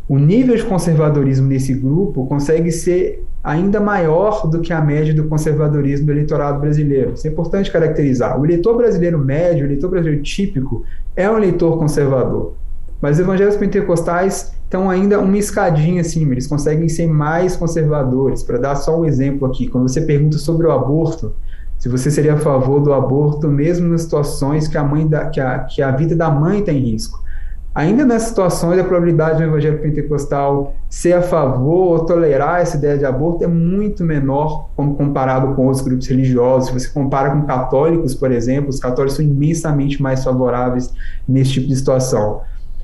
o 0.08 0.18
nível 0.18 0.56
de 0.56 0.64
conservadorismo 0.64 1.46
nesse 1.46 1.72
grupo 1.72 2.26
consegue 2.26 2.72
ser 2.72 3.24
ainda 3.42 3.80
maior 3.80 4.48
do 4.48 4.60
que 4.60 4.72
a 4.72 4.80
média 4.80 5.14
do 5.14 5.24
conservadorismo 5.24 6.06
do 6.06 6.12
eleitorado 6.12 6.60
brasileiro. 6.60 7.12
Isso 7.14 7.26
é 7.28 7.30
importante 7.30 7.70
caracterizar. 7.70 8.38
O 8.38 8.44
eleitor 8.44 8.76
brasileiro 8.76 9.16
médio, 9.16 9.62
o 9.62 9.66
eleitor 9.68 9.88
brasileiro 9.88 10.22
típico, 10.22 10.84
é 11.14 11.30
um 11.30 11.36
eleitor 11.36 11.78
conservador. 11.78 12.54
Mas 13.00 13.16
os 13.16 13.20
evangélicos 13.20 13.56
pentecostais 13.56 14.52
estão 14.64 14.90
ainda 14.90 15.20
uma 15.20 15.38
escadinha 15.38 16.00
acima, 16.00 16.32
eles 16.32 16.46
conseguem 16.46 16.88
ser 16.88 17.06
mais 17.06 17.54
conservadores. 17.56 18.42
Para 18.42 18.58
dar 18.58 18.74
só 18.74 19.00
um 19.00 19.04
exemplo 19.04 19.46
aqui, 19.46 19.68
quando 19.68 19.88
você 19.88 20.00
pergunta 20.00 20.38
sobre 20.38 20.66
o 20.66 20.72
aborto, 20.72 21.32
se 21.82 21.88
você 21.88 22.12
seria 22.12 22.34
a 22.34 22.38
favor 22.38 22.78
do 22.78 22.92
aborto, 22.92 23.48
mesmo 23.48 23.88
nas 23.88 24.02
situações 24.02 24.68
que 24.68 24.78
a, 24.78 24.84
mãe 24.84 25.04
da, 25.04 25.26
que 25.26 25.40
a, 25.40 25.58
que 25.64 25.82
a 25.82 25.90
vida 25.90 26.14
da 26.14 26.30
mãe 26.30 26.60
está 26.60 26.72
em 26.72 26.78
risco. 26.78 27.20
Ainda 27.74 28.04
nessas 28.04 28.28
situações, 28.28 28.78
a 28.78 28.84
probabilidade 28.84 29.38
do 29.38 29.42
evangelho 29.42 29.80
pentecostal 29.80 30.76
ser 30.88 31.14
a 31.14 31.22
favor 31.22 31.98
ou 31.98 32.06
tolerar 32.06 32.60
essa 32.60 32.76
ideia 32.76 32.96
de 32.96 33.04
aborto 33.04 33.42
é 33.42 33.48
muito 33.48 34.04
menor 34.04 34.68
como 34.76 34.94
comparado 34.94 35.56
com 35.56 35.66
outros 35.66 35.82
grupos 35.82 36.06
religiosos. 36.06 36.68
Se 36.68 36.72
você 36.72 36.88
compara 36.88 37.32
com 37.32 37.42
católicos, 37.42 38.14
por 38.14 38.30
exemplo, 38.30 38.70
os 38.70 38.78
católicos 38.78 39.16
são 39.16 39.24
imensamente 39.24 40.00
mais 40.00 40.22
favoráveis 40.22 40.94
nesse 41.26 41.54
tipo 41.54 41.66
de 41.66 41.74
situação. 41.74 42.42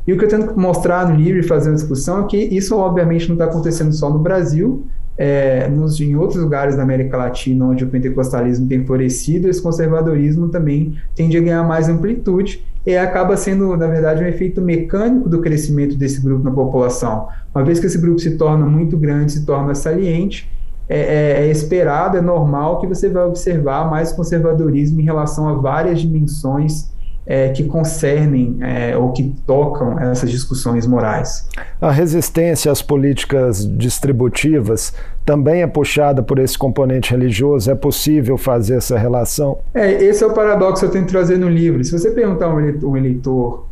E 0.08 0.12
o 0.12 0.18
que 0.18 0.24
eu 0.24 0.28
tento 0.28 0.58
mostrar 0.58 1.08
no 1.08 1.14
livro 1.14 1.38
e 1.38 1.44
fazer 1.44 1.68
uma 1.68 1.76
discussão 1.76 2.24
é 2.24 2.26
que 2.26 2.36
isso, 2.36 2.76
obviamente, 2.76 3.28
não 3.28 3.36
está 3.36 3.44
acontecendo 3.44 3.92
só 3.92 4.10
no 4.10 4.18
Brasil, 4.18 4.88
é, 5.18 5.68
nos, 5.68 6.00
em 6.00 6.14
outros 6.14 6.40
lugares 6.40 6.76
da 6.76 6.84
América 6.84 7.16
Latina, 7.16 7.66
onde 7.66 7.82
o 7.82 7.88
pentecostalismo 7.88 8.68
tem 8.68 8.86
florescido, 8.86 9.48
esse 9.48 9.60
conservadorismo 9.60 10.48
também 10.48 10.94
tende 11.16 11.36
a 11.36 11.40
ganhar 11.40 11.64
mais 11.64 11.88
amplitude. 11.88 12.64
e 12.86 12.96
acaba 12.96 13.36
sendo, 13.36 13.76
na 13.76 13.88
verdade, 13.88 14.22
um 14.22 14.26
efeito 14.26 14.62
mecânico 14.62 15.28
do 15.28 15.40
crescimento 15.40 15.96
desse 15.96 16.22
grupo 16.22 16.44
na 16.44 16.52
população. 16.52 17.28
Uma 17.54 17.64
vez 17.64 17.80
que 17.80 17.86
esse 17.86 17.98
grupo 17.98 18.20
se 18.20 18.36
torna 18.38 18.64
muito 18.64 18.96
grande, 18.96 19.32
se 19.32 19.44
torna 19.44 19.74
saliente, 19.74 20.48
é, 20.88 20.98
é, 20.98 21.46
é, 21.46 21.50
esperado, 21.50 22.16
é 22.16 22.22
normal 22.22 22.80
que 22.80 22.86
você 22.86 23.10
vai 23.10 23.24
observar 23.24 23.90
mais 23.90 24.12
conservadorismo 24.12 25.00
em 25.00 25.04
relação 25.04 25.46
a 25.48 25.52
várias 25.52 26.00
dimensões 26.00 26.90
é, 27.28 27.50
que 27.50 27.64
concernem 27.64 28.56
é, 28.62 28.96
ou 28.96 29.12
que 29.12 29.34
tocam 29.46 30.00
essas 30.00 30.30
discussões 30.30 30.86
morais. 30.86 31.46
A 31.78 31.90
resistência 31.90 32.72
às 32.72 32.80
políticas 32.80 33.68
distributivas 33.76 34.94
também 35.26 35.60
é 35.60 35.66
puxada 35.66 36.22
por 36.22 36.38
esse 36.38 36.56
componente 36.56 37.10
religioso? 37.10 37.70
É 37.70 37.74
possível 37.74 38.38
fazer 38.38 38.76
essa 38.76 38.98
relação? 38.98 39.58
É, 39.74 40.02
esse 40.02 40.24
é 40.24 40.26
o 40.26 40.32
paradoxo 40.32 40.80
que 40.80 40.86
eu 40.86 40.90
tento 40.90 41.10
trazer 41.10 41.36
no 41.36 41.50
livro. 41.50 41.84
Se 41.84 41.92
você 41.92 42.10
perguntar 42.10 42.46
a 42.46 42.54
um 42.54 42.96
eleitor, 42.96 43.66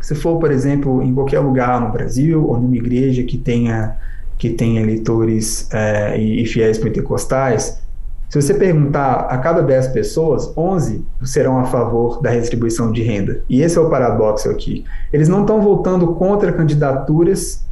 se 0.00 0.16
for, 0.16 0.40
por 0.40 0.50
exemplo, 0.50 1.00
em 1.00 1.14
qualquer 1.14 1.38
lugar 1.38 1.80
no 1.80 1.92
Brasil 1.92 2.44
ou 2.44 2.58
numa 2.58 2.76
igreja 2.76 3.22
que 3.22 3.38
tenha 3.38 3.96
que 4.36 4.50
tenha 4.50 4.80
eleitores 4.80 5.68
é, 5.72 6.16
e, 6.16 6.42
e 6.42 6.46
fiéis 6.46 6.78
pentecostais, 6.78 7.80
se 8.28 8.42
você 8.42 8.52
perguntar 8.52 9.26
a 9.30 9.38
cada 9.38 9.62
10 9.62 9.88
pessoas, 9.88 10.52
11 10.54 11.02
serão 11.22 11.58
a 11.58 11.64
favor 11.64 12.20
da 12.20 12.28
redistribuição 12.28 12.92
de 12.92 13.02
renda. 13.02 13.42
E 13.48 13.62
esse 13.62 13.78
é 13.78 13.80
o 13.80 13.88
paradoxo 13.88 14.50
aqui. 14.50 14.84
Eles 15.10 15.28
não 15.28 15.40
estão 15.40 15.62
votando 15.62 16.08
contra 16.08 16.52
candidaturas 16.52 17.64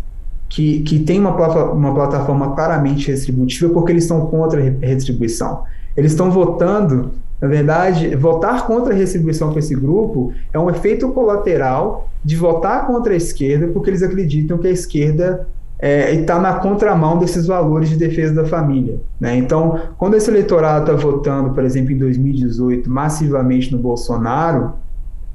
que, 0.48 0.80
que 0.80 1.00
têm 1.00 1.20
uma, 1.20 1.34
uma 1.72 1.94
plataforma 1.94 2.54
claramente 2.54 3.08
redistributiva 3.08 3.72
porque 3.72 3.92
eles 3.92 4.04
estão 4.04 4.26
contra 4.28 4.58
a 4.60 4.62
redistribuição. 4.62 5.64
Eles 5.94 6.12
estão 6.12 6.30
votando, 6.30 7.10
na 7.38 7.48
verdade, 7.48 8.16
votar 8.16 8.66
contra 8.66 8.94
a 8.94 8.96
redistribuição 8.96 9.52
com 9.52 9.58
esse 9.58 9.74
grupo 9.74 10.32
é 10.54 10.58
um 10.58 10.70
efeito 10.70 11.10
colateral 11.10 12.08
de 12.24 12.34
votar 12.34 12.86
contra 12.86 13.12
a 13.12 13.16
esquerda 13.16 13.68
porque 13.68 13.90
eles 13.90 14.02
acreditam 14.02 14.56
que 14.56 14.68
a 14.68 14.70
esquerda 14.70 15.46
é, 15.78 16.14
e 16.14 16.20
está 16.20 16.38
na 16.38 16.54
contramão 16.54 17.18
desses 17.18 17.46
valores 17.46 17.88
de 17.88 17.96
defesa 17.96 18.34
da 18.34 18.44
família. 18.44 18.98
Né? 19.20 19.36
Então, 19.36 19.78
quando 19.98 20.14
esse 20.14 20.30
eleitorado 20.30 20.90
está 20.90 21.06
votando, 21.06 21.50
por 21.50 21.64
exemplo, 21.64 21.92
em 21.92 21.98
2018, 21.98 22.90
massivamente 22.90 23.72
no 23.72 23.78
Bolsonaro, 23.78 24.74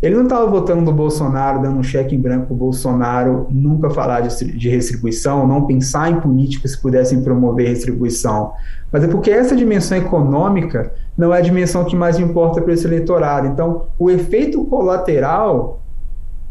ele 0.01 0.15
não 0.15 0.23
estava 0.23 0.47
votando 0.47 0.81
no 0.81 0.91
Bolsonaro, 0.91 1.61
dando 1.61 1.77
um 1.77 1.83
cheque 1.83 2.15
em 2.15 2.19
branco 2.19 2.47
para 2.47 2.53
o 2.55 2.57
Bolsonaro 2.57 3.45
nunca 3.51 3.87
falar 3.91 4.21
de, 4.21 4.57
de 4.57 4.67
restribuição, 4.67 5.45
não 5.45 5.67
pensar 5.67 6.09
em 6.09 6.19
políticas 6.19 6.75
que 6.75 6.81
pudessem 6.81 7.21
promover 7.21 7.67
restribuição. 7.67 8.53
Mas 8.91 9.03
é 9.03 9.07
porque 9.07 9.29
essa 9.29 9.55
dimensão 9.55 9.95
econômica 9.95 10.91
não 11.15 11.31
é 11.31 11.37
a 11.37 11.41
dimensão 11.41 11.85
que 11.85 11.95
mais 11.95 12.17
importa 12.17 12.59
para 12.61 12.73
esse 12.73 12.87
eleitorado. 12.87 13.45
Então, 13.45 13.85
o 13.99 14.09
efeito 14.09 14.65
colateral 14.65 15.81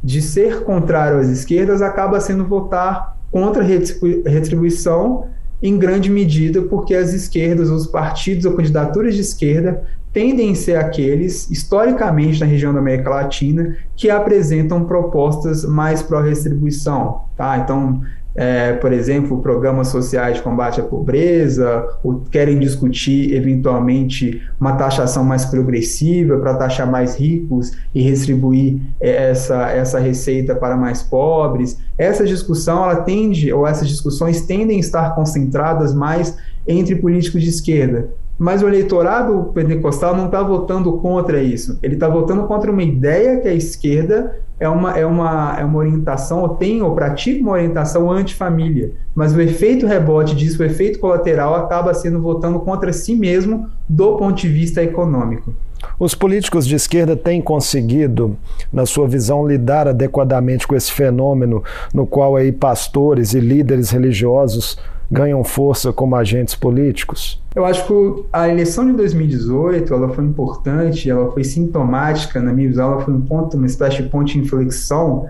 de 0.03 0.23
ser 0.23 0.63
contrário 0.63 1.19
às 1.19 1.29
esquerdas 1.29 1.83
acaba 1.83 2.21
sendo 2.21 2.45
votar 2.45 3.17
contra 3.31 3.63
a 3.63 3.67
retribuição, 3.67 5.27
em 5.63 5.79
grande 5.79 6.11
medida 6.11 6.63
porque 6.63 6.95
as 6.95 7.13
esquerdas, 7.13 7.69
os 7.69 7.87
partidos 7.87 8.45
ou 8.45 8.55
candidaturas 8.55 9.15
de 9.15 9.21
esquerda 9.21 9.83
tendem 10.13 10.53
a 10.53 10.55
ser 10.57 10.77
aqueles, 10.77 11.49
historicamente 11.51 12.41
na 12.41 12.47
região 12.47 12.73
da 12.73 12.81
América 12.81 13.11
Latina, 13.11 13.77
que 13.95 14.11
apresentam 14.11 14.85
propostas 14.85 15.65
mais 15.65 16.03
pró-restribuição. 16.03 17.23
Tá? 17.37 17.59
Então, 17.59 18.03
é, 18.35 18.73
por 18.75 18.93
exemplo, 18.93 19.41
programas 19.41 19.89
sociais 19.89 20.37
de 20.37 20.43
combate 20.43 20.81
à 20.81 20.85
pobreza, 20.85 21.87
ou 22.03 22.21
querem 22.31 22.59
discutir 22.59 23.35
eventualmente 23.35 24.41
uma 24.61 24.73
taxação 24.73 25.25
mais 25.25 25.45
progressiva 25.45 26.39
para 26.39 26.55
taxar 26.55 26.91
mais 26.91 27.17
ricos 27.17 27.73
e 27.95 28.03
distribuir 28.03 28.79
é, 29.01 29.31
essa, 29.31 29.71
essa 29.71 29.99
receita 29.99 30.55
para 30.55 30.77
mais 30.77 31.03
pobres. 31.03 31.79
Essa 31.99 32.25
discussão 32.25 32.85
ela 32.85 32.97
tende, 32.97 33.53
ou 33.53 33.67
essas 33.67 33.89
discussões 33.89 34.43
tendem 34.43 34.77
a 34.77 34.81
estar 34.81 35.15
concentradas 35.15 35.95
mais 35.95 36.37
entre 36.67 36.95
políticos 36.97 37.43
de 37.43 37.49
esquerda. 37.49 38.11
Mas 38.39 38.63
o 38.63 38.69
eleitorado 38.69 39.51
pentecostal 39.53 40.17
não 40.17 40.27
está 40.27 40.43
votando 40.43 40.91
contra 40.95 41.43
isso. 41.43 41.79
Ele 41.83 41.95
está 41.95 42.09
votando 42.09 42.45
contra 42.45 42.71
uma 42.71 42.83
ideia 42.83 43.39
que 43.39 43.47
a 43.47 43.53
esquerda 43.53 44.35
é 44.61 44.69
uma, 44.69 44.97
é 44.97 45.07
uma, 45.07 45.57
é 45.59 45.65
uma 45.65 45.79
orientação, 45.79 46.43
ou 46.43 46.51
tem 46.51 46.83
ou 46.83 46.95
pratica 46.95 47.41
uma 47.41 47.53
orientação 47.53 48.13
anti-família. 48.13 48.93
Mas 49.15 49.35
o 49.35 49.41
efeito 49.41 49.87
rebote 49.87 50.37
disso, 50.37 50.63
o 50.63 50.67
efeito 50.67 50.99
colateral, 50.99 51.55
acaba 51.55 51.95
sendo 51.95 52.21
votando 52.21 52.61
contra 52.61 52.93
si 52.93 53.17
mesmo 53.17 53.69
do 53.89 54.17
ponto 54.17 54.39
de 54.39 54.49
vista 54.49 54.83
econômico. 54.83 55.55
Os 55.99 56.15
políticos 56.15 56.67
de 56.67 56.75
esquerda 56.75 57.17
têm 57.17 57.41
conseguido, 57.41 58.37
na 58.71 58.85
sua 58.85 59.09
visão, 59.09 59.49
lidar 59.49 59.89
adequadamente 59.89 60.69
com 60.69 60.77
esse 60.77 60.93
fenômeno 60.93 61.65
no 61.95 62.07
qual 62.07 62.37
aí 62.37 62.53
pastores 62.53 63.33
e 63.33 63.41
líderes 63.41 63.91
religiosos 63.91 64.79
ganham 65.11 65.43
força 65.43 65.93
como 65.93 66.15
agentes 66.15 66.55
políticos? 66.55 67.43
Eu 67.55 67.65
acho 67.65 67.85
que 67.87 68.25
a 68.33 68.49
eleição 68.49 68.87
de 68.87 68.93
2018 68.93 69.93
ela 69.93 70.09
foi 70.11 70.25
importante, 70.25 71.11
ela 71.11 71.33
foi 71.33 71.43
sintomática, 71.43 72.41
na 72.41 72.53
minha 72.53 72.69
visão, 72.69 72.93
ela 72.93 73.01
foi 73.03 73.13
um 73.13 73.21
ponto, 73.21 73.57
uma 73.57 73.67
espécie 73.67 74.03
de 74.03 74.09
ponto 74.09 74.27
de 74.27 74.39
inflexão, 74.39 75.27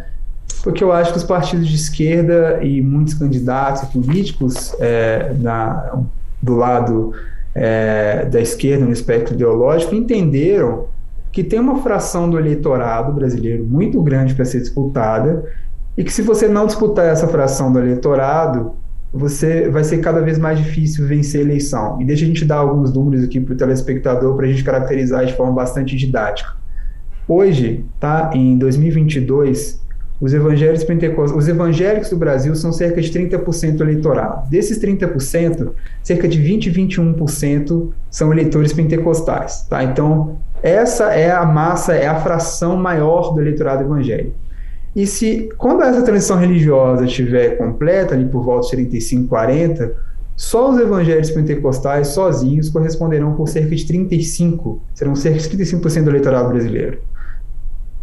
porque 0.62 0.84
eu 0.84 0.92
acho 0.92 1.12
que 1.12 1.18
os 1.18 1.24
partidos 1.24 1.66
de 1.66 1.76
esquerda 1.76 2.62
e 2.62 2.82
muitos 2.82 3.14
candidatos 3.14 3.88
políticos 3.88 4.74
é, 4.78 5.32
na, 5.38 5.98
do 6.42 6.56
lado 6.56 7.12
é, 7.54 8.26
da 8.26 8.40
esquerda 8.40 8.84
no 8.84 8.92
espectro 8.92 9.34
ideológico 9.34 9.94
entenderam 9.94 10.86
que 11.32 11.42
tem 11.42 11.58
uma 11.58 11.80
fração 11.82 12.28
do 12.28 12.38
eleitorado 12.38 13.12
brasileiro 13.12 13.64
muito 13.64 14.02
grande 14.02 14.34
para 14.34 14.44
ser 14.44 14.60
disputada 14.60 15.44
e 15.96 16.04
que 16.04 16.12
se 16.12 16.22
você 16.22 16.48
não 16.48 16.66
disputar 16.66 17.06
essa 17.06 17.28
fração 17.28 17.72
do 17.72 17.78
eleitorado, 17.78 18.72
você 19.12 19.68
vai 19.68 19.82
ser 19.82 19.98
cada 19.98 20.20
vez 20.20 20.38
mais 20.38 20.58
difícil 20.58 21.06
vencer 21.06 21.40
a 21.40 21.44
eleição. 21.44 22.00
E 22.00 22.04
deixa 22.04 22.24
a 22.24 22.28
gente 22.28 22.44
dar 22.44 22.56
alguns 22.56 22.92
números 22.92 23.24
aqui 23.24 23.40
para 23.40 23.54
o 23.54 23.56
telespectador 23.56 24.36
para 24.36 24.46
a 24.46 24.48
gente 24.48 24.62
caracterizar 24.62 25.26
de 25.26 25.34
forma 25.34 25.52
bastante 25.52 25.96
didática. 25.96 26.50
Hoje, 27.26 27.84
tá, 27.98 28.30
em 28.34 28.56
2022, 28.58 29.80
os 30.20 30.34
evangélicos 30.34 30.84
pentecostais, 30.84 31.38
os 31.38 31.48
evangélicos 31.48 32.10
do 32.10 32.16
Brasil 32.16 32.54
são 32.54 32.72
cerca 32.72 33.00
de 33.00 33.10
30% 33.10 33.76
do 33.76 33.84
eleitorado. 33.84 34.48
Desses 34.50 34.78
30%, 34.78 35.70
cerca 36.02 36.28
de 36.28 36.38
20 36.38 36.66
e 36.66 36.72
21% 36.72 37.88
são 38.10 38.32
eleitores 38.32 38.72
pentecostais, 38.72 39.66
tá? 39.68 39.82
Então, 39.82 40.38
essa 40.62 41.14
é 41.14 41.30
a 41.30 41.46
massa, 41.46 41.94
é 41.94 42.06
a 42.06 42.20
fração 42.20 42.76
maior 42.76 43.32
do 43.32 43.40
eleitorado 43.40 43.82
evangélico. 43.82 44.34
E 44.94 45.06
se, 45.06 45.48
quando 45.56 45.82
essa 45.82 46.02
transição 46.02 46.36
religiosa 46.36 47.04
estiver 47.04 47.56
completa, 47.56 48.14
ali 48.14 48.24
por 48.24 48.42
volta 48.42 48.66
de 48.66 48.72
35, 48.72 49.28
40, 49.28 49.94
só 50.36 50.70
os 50.70 50.80
evangélicos 50.80 51.30
pentecostais 51.30 52.08
sozinhos 52.08 52.70
corresponderão 52.70 53.34
por 53.34 53.48
cerca 53.48 53.74
de 53.76 53.86
35, 53.86 54.82
serão 54.94 55.14
cerca 55.14 55.38
de 55.38 55.48
35% 55.48 56.02
do 56.02 56.10
eleitorado 56.10 56.48
brasileiro. 56.48 56.98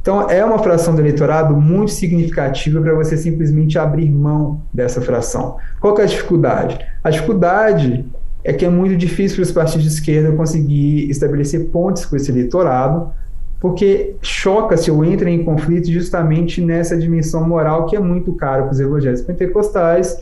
Então, 0.01 0.29
é 0.29 0.45
uma 0.45 0.59
fração 0.59 0.95
do 0.95 1.01
eleitorado 1.01 1.53
muito 1.53 1.91
significativa 1.91 2.79
para 2.79 2.93
você 2.93 3.17
simplesmente 3.17 3.77
abrir 3.77 4.09
mão 4.09 4.61
dessa 4.73 5.01
fração. 5.01 5.57
Qual 5.81 5.97
é 5.99 6.03
a 6.03 6.05
dificuldade? 6.05 6.79
A 7.03 7.09
dificuldade 7.09 8.05
é 8.41 8.53
que 8.53 8.63
é 8.63 8.69
muito 8.69 8.95
difícil 8.95 9.35
para 9.35 9.43
os 9.43 9.51
partidos 9.51 9.83
de 9.83 9.89
esquerda 9.89 10.31
conseguir 10.31 11.09
estabelecer 11.09 11.65
pontes 11.65 12.05
com 12.05 12.15
esse 12.15 12.31
eleitorado, 12.31 13.11
porque 13.59 14.15
choca-se 14.21 14.91
ou 14.91 15.03
entra 15.03 15.29
em 15.29 15.43
conflito 15.43 15.91
justamente 15.91 16.61
nessa 16.61 16.95
dimensão 16.95 17.47
moral 17.47 17.85
que 17.87 17.95
é 17.95 17.99
muito 17.99 18.33
cara 18.33 18.63
para 18.63 18.71
os 18.71 18.79
evangélicos 18.79 19.23
pentecostais 19.23 20.19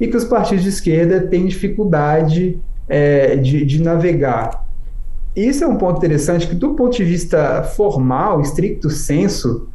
e 0.00 0.08
que 0.08 0.16
os 0.16 0.24
partidos 0.24 0.64
de 0.64 0.70
esquerda 0.70 1.20
têm 1.20 1.46
dificuldade 1.46 2.58
é, 2.88 3.36
de, 3.36 3.64
de 3.64 3.80
navegar. 3.82 4.66
Isso 5.34 5.64
é 5.64 5.66
um 5.66 5.76
ponto 5.76 5.98
interessante 5.98 6.46
que, 6.46 6.54
do 6.54 6.74
ponto 6.74 6.96
de 6.96 7.04
vista 7.04 7.62
formal, 7.62 8.40
estricto 8.40 8.90
senso, 8.90 9.68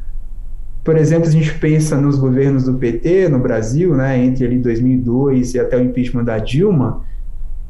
por 0.84 0.96
exemplo, 0.96 1.28
a 1.28 1.32
gente 1.32 1.52
pensa 1.58 1.96
nos 1.96 2.16
governos 2.16 2.64
do 2.64 2.74
PT 2.74 3.28
no 3.28 3.38
Brasil, 3.38 3.94
né, 3.94 4.22
entre 4.22 4.46
ali 4.46 4.58
2002 4.58 5.54
e 5.54 5.60
até 5.60 5.76
o 5.76 5.82
impeachment 5.82 6.24
da 6.24 6.38
Dilma, 6.38 7.02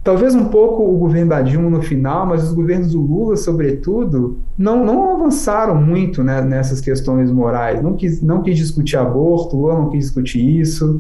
Talvez 0.09 0.35
um 0.35 0.47
pouco 0.47 0.83
o 0.85 0.97
governo 0.97 1.29
da 1.29 1.42
Dilma 1.42 1.68
no 1.68 1.83
final, 1.83 2.25
mas 2.25 2.42
os 2.42 2.55
governos 2.55 2.92
do 2.92 2.99
Lula, 2.99 3.37
sobretudo, 3.37 4.38
não, 4.57 4.83
não 4.83 5.14
avançaram 5.14 5.75
muito 5.75 6.25
né, 6.25 6.40
nessas 6.40 6.81
questões 6.81 7.31
morais. 7.31 7.83
Não 7.83 7.92
quis, 7.92 8.23
não 8.23 8.40
quis 8.40 8.57
discutir 8.57 8.97
aborto, 8.97 9.55
o 9.55 9.61
Lula 9.61 9.75
não 9.75 9.90
quis 9.90 10.05
discutir 10.07 10.40
isso. 10.61 10.99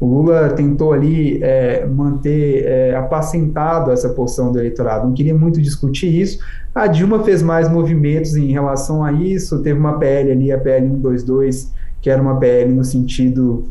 O 0.00 0.06
Lula 0.06 0.48
tentou 0.48 0.92
ali 0.92 1.40
é, 1.40 1.86
manter 1.86 2.64
é, 2.64 2.96
apacentado 2.96 3.92
essa 3.92 4.08
porção 4.08 4.50
do 4.50 4.58
eleitorado, 4.58 5.06
não 5.06 5.14
queria 5.14 5.36
muito 5.36 5.62
discutir 5.62 6.20
isso. 6.20 6.40
A 6.74 6.88
Dilma 6.88 7.22
fez 7.22 7.44
mais 7.44 7.70
movimentos 7.70 8.34
em 8.34 8.50
relação 8.50 9.04
a 9.04 9.12
isso, 9.12 9.62
teve 9.62 9.78
uma 9.78 10.00
PL 10.00 10.32
ali, 10.32 10.50
a 10.50 10.58
PL 10.58 10.84
122, 10.84 11.72
que 12.00 12.10
era 12.10 12.20
uma 12.20 12.40
PL 12.40 12.72
no 12.72 12.82
sentido 12.82 13.68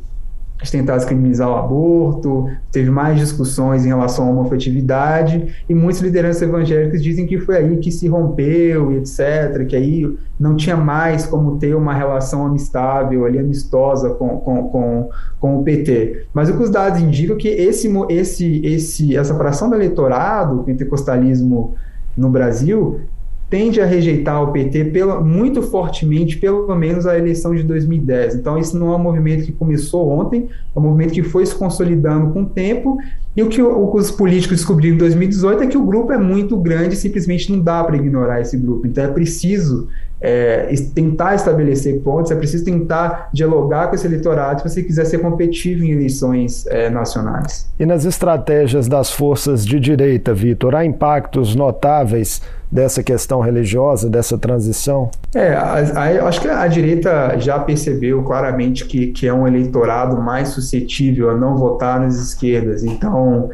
de 0.62 0.72
tentar 0.72 0.98
criminalizar 1.06 1.50
o 1.50 1.56
aborto, 1.56 2.50
teve 2.72 2.90
mais 2.90 3.20
discussões 3.20 3.86
em 3.86 3.90
relação 3.90 4.28
à 4.28 4.32
homofetividade, 4.32 5.56
e 5.70 5.74
muitas 5.74 6.02
lideranças 6.02 6.42
evangélicas 6.42 7.04
dizem 7.04 7.28
que 7.28 7.38
foi 7.38 7.58
aí 7.58 7.78
que 7.78 7.92
se 7.92 8.08
rompeu, 8.08 8.92
etc., 8.94 9.66
que 9.68 9.76
aí 9.76 10.18
não 10.40 10.56
tinha 10.56 10.76
mais 10.76 11.26
como 11.26 11.58
ter 11.58 11.76
uma 11.76 11.94
relação 11.94 12.46
amistável, 12.46 13.26
ali, 13.26 13.38
amistosa 13.38 14.10
com, 14.12 14.40
com, 14.40 14.70
com, 14.70 15.10
com 15.40 15.60
o 15.60 15.64
PT. 15.64 16.26
Mas 16.34 16.50
o 16.50 16.58
que 16.58 16.64
os 16.64 16.70
dados 16.70 17.02
indicam 17.02 17.36
é 17.36 17.40
que 17.40 17.48
esse, 17.48 17.90
esse, 18.10 18.66
esse, 18.66 19.16
essa 19.16 19.36
fração 19.36 19.70
do 19.70 19.76
eleitorado, 19.76 20.60
o 20.60 20.64
pentecostalismo 20.64 21.76
no 22.16 22.30
Brasil, 22.30 23.02
tende 23.50 23.80
a 23.80 23.86
rejeitar 23.86 24.44
o 24.44 24.52
PT 24.52 24.86
pela, 24.86 25.22
muito 25.22 25.62
fortemente, 25.62 26.38
pelo 26.38 26.76
menos 26.76 27.08
a 27.08 27.18
eleição 27.18 27.56
de 27.56 27.64
2010. 27.64 28.36
Então, 28.36 28.58
isso 28.58 28.78
não 28.78 28.92
é 28.92 28.96
um 28.96 29.00
movimento 29.00 29.46
que 29.46 29.52
começou 29.52 30.10
ontem, 30.10 30.50
é 30.76 30.80
um 30.80 30.82
movimento 30.82 31.14
que 31.14 31.24
foi 31.24 31.46
se 31.46 31.56
consolidando 31.56 32.34
com 32.34 32.44
o 32.44 32.46
tempo. 32.46 32.98
E 33.36 33.44
o 33.44 33.50
que 33.50 33.62
os 33.62 34.12
políticos 34.12 34.58
descobriram 34.58 34.96
em 34.96 34.98
2018 34.98 35.64
é 35.64 35.68
que 35.68 35.78
o 35.78 35.86
grupo 35.86 36.12
é 36.12 36.18
muito 36.18 36.58
grande 36.58 36.96
simplesmente 36.96 37.52
não 37.52 37.62
dá 37.62 37.84
para 37.84 37.96
ignorar 37.96 38.42
esse 38.42 38.58
grupo. 38.58 38.86
Então, 38.86 39.04
é 39.04 39.08
preciso 39.08 39.88
é, 40.20 40.74
tentar 40.96 41.36
estabelecer 41.36 42.00
pontos, 42.02 42.32
é 42.32 42.36
preciso 42.36 42.66
tentar 42.66 43.30
dialogar 43.32 43.88
com 43.88 43.96
esse 43.96 44.08
eleitorado 44.08 44.62
se 44.62 44.70
você 44.70 44.84
quiser 44.84 45.06
ser 45.06 45.20
competitivo 45.20 45.84
em 45.84 45.92
eleições 45.92 46.66
é, 46.68 46.90
nacionais. 46.90 47.70
E 47.80 47.86
nas 47.86 48.06
estratégias 48.06 48.88
das 48.88 49.12
forças 49.12 49.66
de 49.66 49.80
direita, 49.80 50.34
Vitor, 50.34 50.76
há 50.76 50.84
impactos 50.84 51.56
notáveis 51.56 52.42
dessa 52.72 53.02
questão 53.02 53.40
religiosa, 53.40 54.10
dessa 54.10 54.38
transição? 54.38 55.10
É, 55.34 55.54
a, 55.54 55.76
a, 55.76 56.28
acho 56.28 56.42
que 56.42 56.50
a 56.50 56.68
direita 56.68 57.38
já 57.40 57.60
percebeu 57.60 58.24
claramente 58.24 58.86
que, 58.86 59.08
que 59.08 59.28
é 59.28 59.34
um 59.34 59.48
eleitorado 59.48 60.18
mais 60.22 60.50
suscetível 60.50 61.30
a 61.30 61.36
não 61.36 61.56
votar 61.56 62.00
nas 62.00 62.16
esquerdas. 62.16 62.84
Então, 62.84 63.50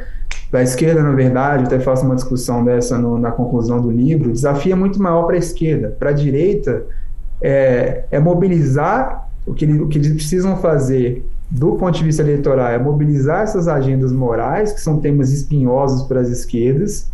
da 0.53 0.61
esquerda, 0.61 1.01
na 1.01 1.13
verdade, 1.13 1.63
até 1.63 1.79
faço 1.79 2.05
uma 2.05 2.13
discussão 2.13 2.63
dessa 2.63 2.95
no, 2.95 3.17
na 3.17 3.31
conclusão 3.31 3.81
do 3.81 3.89
livro, 3.89 4.29
o 4.29 4.31
desafio 4.31 4.73
é 4.73 4.75
muito 4.75 5.01
maior 5.01 5.23
para 5.23 5.35
a 5.35 5.39
esquerda. 5.39 5.95
Para 5.97 6.11
a 6.11 6.13
direita, 6.13 6.85
é, 7.41 8.03
é 8.11 8.19
mobilizar 8.19 9.27
o 9.47 9.53
que, 9.55 9.65
o 9.65 9.87
que 9.87 9.97
eles 9.97 10.13
precisam 10.13 10.55
fazer 10.57 11.25
do 11.49 11.71
ponto 11.71 11.97
de 11.97 12.03
vista 12.03 12.21
eleitoral, 12.21 12.67
é 12.67 12.77
mobilizar 12.77 13.41
essas 13.41 13.67
agendas 13.67 14.11
morais, 14.11 14.71
que 14.71 14.79
são 14.79 14.99
temas 14.99 15.31
espinhosos 15.31 16.03
para 16.03 16.19
as 16.19 16.29
esquerdas, 16.29 17.11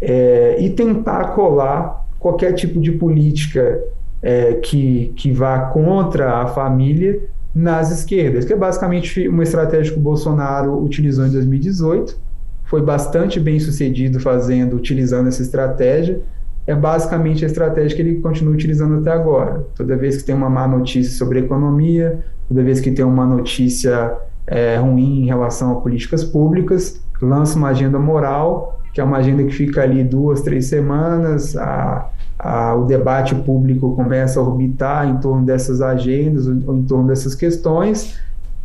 é, 0.00 0.56
e 0.58 0.68
tentar 0.70 1.36
colar 1.36 2.04
qualquer 2.18 2.52
tipo 2.52 2.80
de 2.80 2.90
política 2.90 3.80
é, 4.20 4.54
que, 4.54 5.12
que 5.14 5.30
vá 5.30 5.66
contra 5.66 6.38
a 6.38 6.48
família 6.48 7.20
nas 7.54 7.92
esquerdas, 7.92 8.44
que 8.44 8.52
é 8.52 8.56
basicamente 8.56 9.28
uma 9.28 9.44
estratégia 9.44 9.92
que 9.92 10.00
o 10.00 10.02
Bolsonaro 10.02 10.82
utilizou 10.82 11.24
em 11.24 11.30
2018 11.30 12.31
foi 12.72 12.80
bastante 12.80 13.38
bem 13.38 13.60
sucedido 13.60 14.18
fazendo, 14.18 14.74
utilizando 14.74 15.28
essa 15.28 15.42
estratégia. 15.42 16.22
É 16.66 16.74
basicamente 16.74 17.44
a 17.44 17.46
estratégia 17.46 17.94
que 17.94 18.00
ele 18.00 18.14
continua 18.20 18.54
utilizando 18.54 18.98
até 18.98 19.12
agora. 19.12 19.66
Toda 19.76 19.94
vez 19.94 20.16
que 20.16 20.24
tem 20.24 20.34
uma 20.34 20.48
má 20.48 20.66
notícia 20.66 21.12
sobre 21.18 21.40
economia, 21.40 22.24
toda 22.48 22.62
vez 22.62 22.80
que 22.80 22.90
tem 22.90 23.04
uma 23.04 23.26
notícia 23.26 24.16
é, 24.46 24.76
ruim 24.76 25.24
em 25.24 25.26
relação 25.26 25.72
a 25.72 25.80
políticas 25.82 26.24
públicas, 26.24 26.98
lança 27.20 27.58
uma 27.58 27.68
agenda 27.68 27.98
moral, 27.98 28.80
que 28.94 29.02
é 29.02 29.04
uma 29.04 29.18
agenda 29.18 29.44
que 29.44 29.52
fica 29.52 29.82
ali 29.82 30.02
duas, 30.02 30.40
três 30.40 30.64
semanas, 30.64 31.54
a, 31.54 32.08
a, 32.38 32.74
o 32.74 32.86
debate 32.86 33.34
público 33.34 33.94
começa 33.94 34.40
a 34.40 34.42
orbitar 34.42 35.06
em 35.06 35.18
torno 35.18 35.44
dessas 35.44 35.82
agendas, 35.82 36.46
ou 36.46 36.74
em 36.74 36.84
torno 36.84 37.08
dessas 37.08 37.34
questões, 37.34 38.18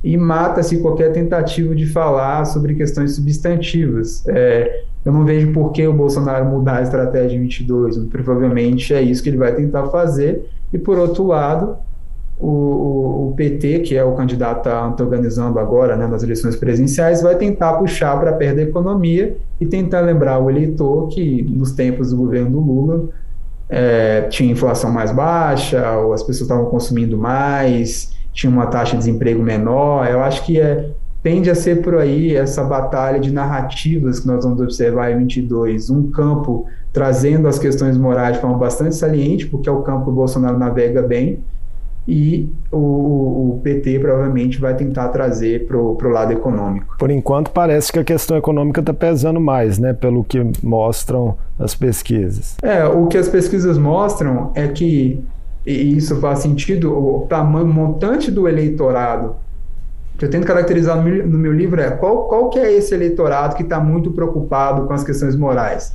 e 0.04 0.16
mata-se 0.16 0.78
qualquer 0.80 1.12
tentativa 1.12 1.76
de 1.76 1.86
falar 1.86 2.46
sobre 2.46 2.76
questões 2.76 3.16
substantivas. 3.16 4.24
É, 4.28 4.84
eu 5.04 5.12
não 5.12 5.26
vejo 5.26 5.52
por 5.52 5.72
que 5.72 5.88
o 5.88 5.94
Bolsonaro 5.94 6.46
mudar 6.46 6.78
a 6.78 6.82
estratégia 6.82 7.36
em 7.38 7.42
22, 7.42 7.98
provavelmente 8.06 8.94
é 8.94 9.02
isso 9.02 9.24
que 9.24 9.30
ele 9.30 9.38
vai 9.38 9.56
tentar 9.56 9.88
fazer, 9.88 10.50
e 10.72 10.78
por 10.78 10.98
outro 10.98 11.26
lado, 11.28 11.78
o, 12.40 12.48
o, 12.48 13.30
o 13.30 13.34
PT, 13.36 13.80
que 13.80 13.96
é 13.96 14.04
o 14.04 14.14
candidato 14.14 14.62
que 14.62 14.70
está 14.70 15.04
organizando 15.04 15.58
agora 15.60 15.96
né, 15.96 16.06
nas 16.08 16.24
eleições 16.24 16.56
presidenciais, 16.56 17.22
vai 17.22 17.36
tentar 17.36 17.74
puxar 17.74 18.20
para 18.20 18.34
perto 18.34 18.58
da 18.58 18.62
economia 18.64 19.38
e 19.60 19.66
tentar 19.66 20.02
lembrar 20.02 20.40
o 20.40 20.50
eleitor 20.50 21.08
que 21.08 21.42
nos 21.44 21.72
tempos 21.72 22.12
do 22.12 22.18
governo 22.18 22.52
do 22.52 22.60
Lula 22.60 23.10
é, 23.70 24.22
tinha 24.30 24.52
inflação 24.52 24.92
mais 24.92 25.12
baixa, 25.12 25.98
ou 25.98 26.14
as 26.14 26.22
pessoas 26.22 26.42
estavam 26.42 26.66
consumindo 26.66 27.18
mais, 27.18 28.16
tinha 28.38 28.52
uma 28.52 28.68
taxa 28.68 28.92
de 28.92 29.00
desemprego 29.00 29.42
menor. 29.42 30.08
Eu 30.08 30.22
acho 30.22 30.46
que 30.46 30.62
é, 30.62 30.92
tende 31.24 31.50
a 31.50 31.56
ser 31.56 31.82
por 31.82 31.98
aí 31.98 32.36
essa 32.36 32.64
batalha 32.64 33.20
de 33.20 33.32
narrativas 33.32 34.20
que 34.20 34.28
nós 34.28 34.46
vamos 34.46 34.62
observar 34.62 35.12
em 35.12 35.18
22. 35.18 35.90
Um 35.90 36.12
campo 36.12 36.68
trazendo 36.94 37.48
as 37.48 37.58
questões 37.58 37.98
morais 37.98 38.36
de 38.36 38.42
forma 38.42 38.58
bastante 38.58 38.96
saliente, 38.96 39.48
porque 39.48 39.68
é 39.68 39.72
o 39.72 39.82
campo 39.82 40.06
que 40.06 40.12
o 40.12 40.14
Bolsonaro 40.14 40.58
navega 40.58 41.02
bem, 41.02 41.40
e 42.08 42.50
o, 42.72 42.78
o, 42.78 43.60
PT 43.62 44.00
provavelmente 44.00 44.62
vai 44.62 44.74
tentar 44.76 45.10
trazer 45.10 45.68
para 45.68 45.78
o 45.78 46.10
lado 46.10 46.32
econômico. 46.32 46.96
Por 46.98 47.12
enquanto, 47.12 47.52
parece 47.52 47.92
que 47.92 48.00
a 48.00 48.04
questão 48.04 48.38
econômica 48.38 48.80
está 48.80 48.94
pesando 48.94 49.42
mais, 49.42 49.78
né, 49.78 49.92
pelo 49.92 50.24
que 50.24 50.42
mostram 50.64 51.38
as 51.60 51.76
pesquisas. 51.76 52.56
É, 52.62 52.86
o 52.86 53.08
que 53.08 53.18
as 53.18 53.28
pesquisas 53.28 53.78
mostram 53.78 54.52
é 54.56 54.70
que 54.70 55.22
e 55.72 55.98
isso 55.98 56.16
faz 56.22 56.40
sentido, 56.40 56.92
o 56.92 57.28
tamanho 57.28 57.68
montante 57.68 58.32
do 58.32 58.48
eleitorado 58.48 59.36
que 60.18 60.26
eu 60.26 60.30
tento 60.30 60.48
caracterizar 60.48 60.98
no 60.98 61.38
meu, 61.38 61.54
livro 61.54 61.80
é 61.80 61.92
qual, 61.92 62.28
qual 62.28 62.50
que 62.50 62.58
é 62.58 62.74
esse 62.74 62.94
eleitorado 62.94 63.56
que 63.56 63.62
está 63.62 63.80
muito 63.80 64.12
preocupado 64.12 64.88
com 64.88 64.94
as 64.94 65.04
questões 65.04 65.36
morais? 65.36 65.94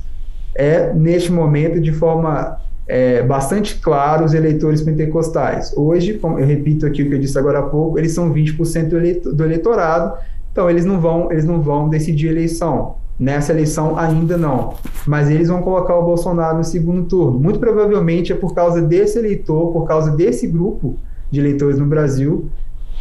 É, 0.55 0.93
neste 0.93 1.31
momento, 1.31 1.79
de 1.79 1.91
forma 1.91 2.57
é, 2.87 3.21
bastante 3.21 3.75
clara, 3.79 4.23
os 4.23 4.33
eleitores 4.33 4.81
pentecostais. 4.81 5.73
Hoje, 5.75 6.13
como 6.13 6.39
eu 6.39 6.45
repito 6.45 6.85
aqui 6.85 7.03
o 7.03 7.09
que 7.09 7.15
eu 7.15 7.19
disse 7.19 7.37
agora 7.37 7.59
há 7.59 7.63
pouco, 7.63 7.99
eles 7.99 8.13
são 8.13 8.33
20% 8.33 8.87
do, 8.87 8.97
eleitor, 8.97 9.33
do 9.33 9.43
eleitorado, 9.43 10.17
então 10.51 10.69
eles 10.69 10.85
não 10.85 11.01
vão, 11.01 11.29
eles 11.29 11.43
não 11.43 11.61
vão 11.61 11.89
decidir 11.89 12.29
eleição. 12.29 12.95
Nessa 13.19 13.51
eleição 13.51 13.97
ainda 13.97 14.37
não. 14.37 14.73
Mas 15.05 15.29
eles 15.29 15.47
vão 15.47 15.61
colocar 15.61 15.95
o 15.95 16.03
Bolsonaro 16.03 16.57
no 16.57 16.63
segundo 16.63 17.03
turno. 17.03 17.39
Muito 17.39 17.59
provavelmente 17.59 18.33
é 18.33 18.35
por 18.35 18.53
causa 18.53 18.81
desse 18.81 19.19
eleitor, 19.19 19.71
por 19.71 19.85
causa 19.87 20.11
desse 20.11 20.47
grupo 20.47 20.97
de 21.29 21.39
eleitores 21.39 21.77
no 21.79 21.85
Brasil, 21.85 22.49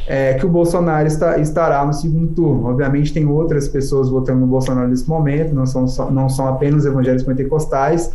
é, 0.07 0.35
que 0.35 0.44
o 0.44 0.48
Bolsonaro 0.48 1.07
está, 1.07 1.38
estará 1.38 1.85
no 1.85 1.92
segundo 1.92 2.29
turno. 2.35 2.66
Obviamente 2.66 3.12
tem 3.12 3.27
outras 3.27 3.68
pessoas 3.68 4.09
votando 4.09 4.40
no 4.40 4.46
Bolsonaro 4.46 4.88
nesse 4.88 5.09
momento, 5.09 5.55
não 5.55 5.66
são, 5.66 5.87
não 6.11 6.29
são 6.29 6.48
apenas 6.48 6.85
evangélicos 6.85 7.25
pentecostais, 7.25 8.12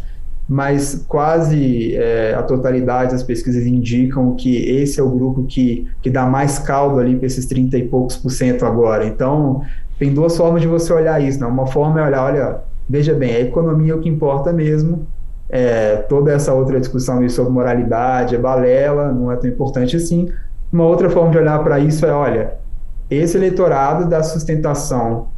mas 0.48 1.06
quase 1.08 1.96
é, 1.96 2.34
a 2.34 2.42
totalidade 2.42 3.12
das 3.12 3.24
pesquisas 3.24 3.66
indicam 3.66 4.34
que 4.36 4.56
esse 4.56 5.00
é 5.00 5.04
o 5.04 5.10
grupo 5.10 5.44
que, 5.44 5.88
que 6.02 6.10
dá 6.10 6.26
mais 6.26 6.58
caldo 6.58 7.00
ali 7.00 7.16
para 7.16 7.28
esses 7.28 7.46
30 7.46 7.78
e 7.78 7.88
poucos 7.88 8.16
por 8.16 8.30
cento 8.30 8.66
agora. 8.66 9.06
Então, 9.06 9.62
tem 9.98 10.14
duas 10.14 10.38
formas 10.38 10.62
de 10.62 10.68
você 10.68 10.94
olhar 10.94 11.22
isso. 11.22 11.40
Né? 11.40 11.48
Uma 11.48 11.68
forma 11.68 12.00
é 12.00 12.06
olhar, 12.06 12.24
olha, 12.24 12.62
veja 12.90 13.14
bem, 13.14 13.36
a 13.36 13.40
economia 13.42 13.94
é 13.94 13.96
o 13.96 14.00
que 14.00 14.10
importa 14.10 14.54
mesmo. 14.54 15.08
É, 15.50 15.98
toda 16.10 16.32
essa 16.32 16.54
outra 16.54 16.80
discussão 16.80 17.28
sobre 17.30 17.52
moralidade 17.52 18.36
é 18.36 18.38
balela, 18.38 19.12
não 19.12 19.32
é 19.32 19.36
tão 19.38 19.50
importante 19.50 19.96
assim. 19.96 20.30
Uma 20.72 20.86
outra 20.86 21.10
forma 21.10 21.32
de 21.32 21.38
olhar 21.38 21.64
para 21.64 21.80
isso 21.80 22.06
é, 22.06 22.12
olha, 22.12 22.56
esse 23.10 23.38
eleitorado 23.38 24.10
dá 24.10 24.22
sustentação 24.22 25.30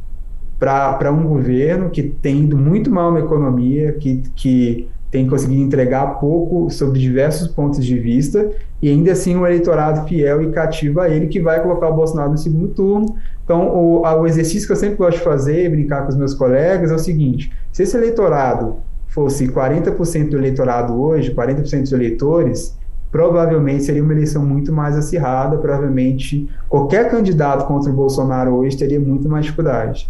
para 0.58 1.10
um 1.10 1.26
governo 1.26 1.88
que 1.88 2.02
tem 2.02 2.42
ido 2.42 2.56
muito 2.56 2.90
mal 2.90 3.10
na 3.12 3.20
economia, 3.20 3.92
que, 3.92 4.22
que 4.34 4.88
tem 5.10 5.26
conseguido 5.26 5.62
entregar 5.62 6.20
pouco 6.20 6.70
sobre 6.70 7.00
diversos 7.00 7.48
pontos 7.48 7.84
de 7.84 7.98
vista, 7.98 8.50
e 8.80 8.88
ainda 8.88 9.12
assim 9.12 9.36
um 9.36 9.46
eleitorado 9.46 10.06
fiel 10.06 10.42
e 10.42 10.50
cativo 10.50 11.00
a 11.00 11.08
ele 11.08 11.26
que 11.26 11.40
vai 11.40 11.60
colocar 11.62 11.88
o 11.88 11.94
Bolsonaro 11.94 12.30
no 12.30 12.38
segundo 12.38 12.68
turno, 12.68 13.16
então, 13.50 13.68
o, 13.68 14.02
o 14.02 14.26
exercício 14.28 14.64
que 14.64 14.72
eu 14.72 14.76
sempre 14.76 14.94
gosto 14.94 15.18
de 15.18 15.24
fazer, 15.24 15.68
brincar 15.70 16.02
com 16.02 16.10
os 16.10 16.16
meus 16.16 16.34
colegas, 16.34 16.92
é 16.92 16.94
o 16.94 16.98
seguinte: 17.00 17.52
se 17.72 17.82
esse 17.82 17.96
eleitorado 17.96 18.76
fosse 19.08 19.48
40% 19.48 20.28
do 20.28 20.38
eleitorado 20.38 20.94
hoje, 20.94 21.34
40% 21.34 21.80
dos 21.80 21.92
eleitores, 21.92 22.78
provavelmente 23.10 23.82
seria 23.82 24.04
uma 24.04 24.12
eleição 24.12 24.46
muito 24.46 24.72
mais 24.72 24.96
acirrada, 24.96 25.58
provavelmente 25.58 26.48
qualquer 26.68 27.10
candidato 27.10 27.66
contra 27.66 27.90
o 27.90 27.92
Bolsonaro 27.92 28.54
hoje 28.54 28.76
teria 28.76 29.00
muito 29.00 29.28
mais 29.28 29.46
dificuldade. 29.46 30.08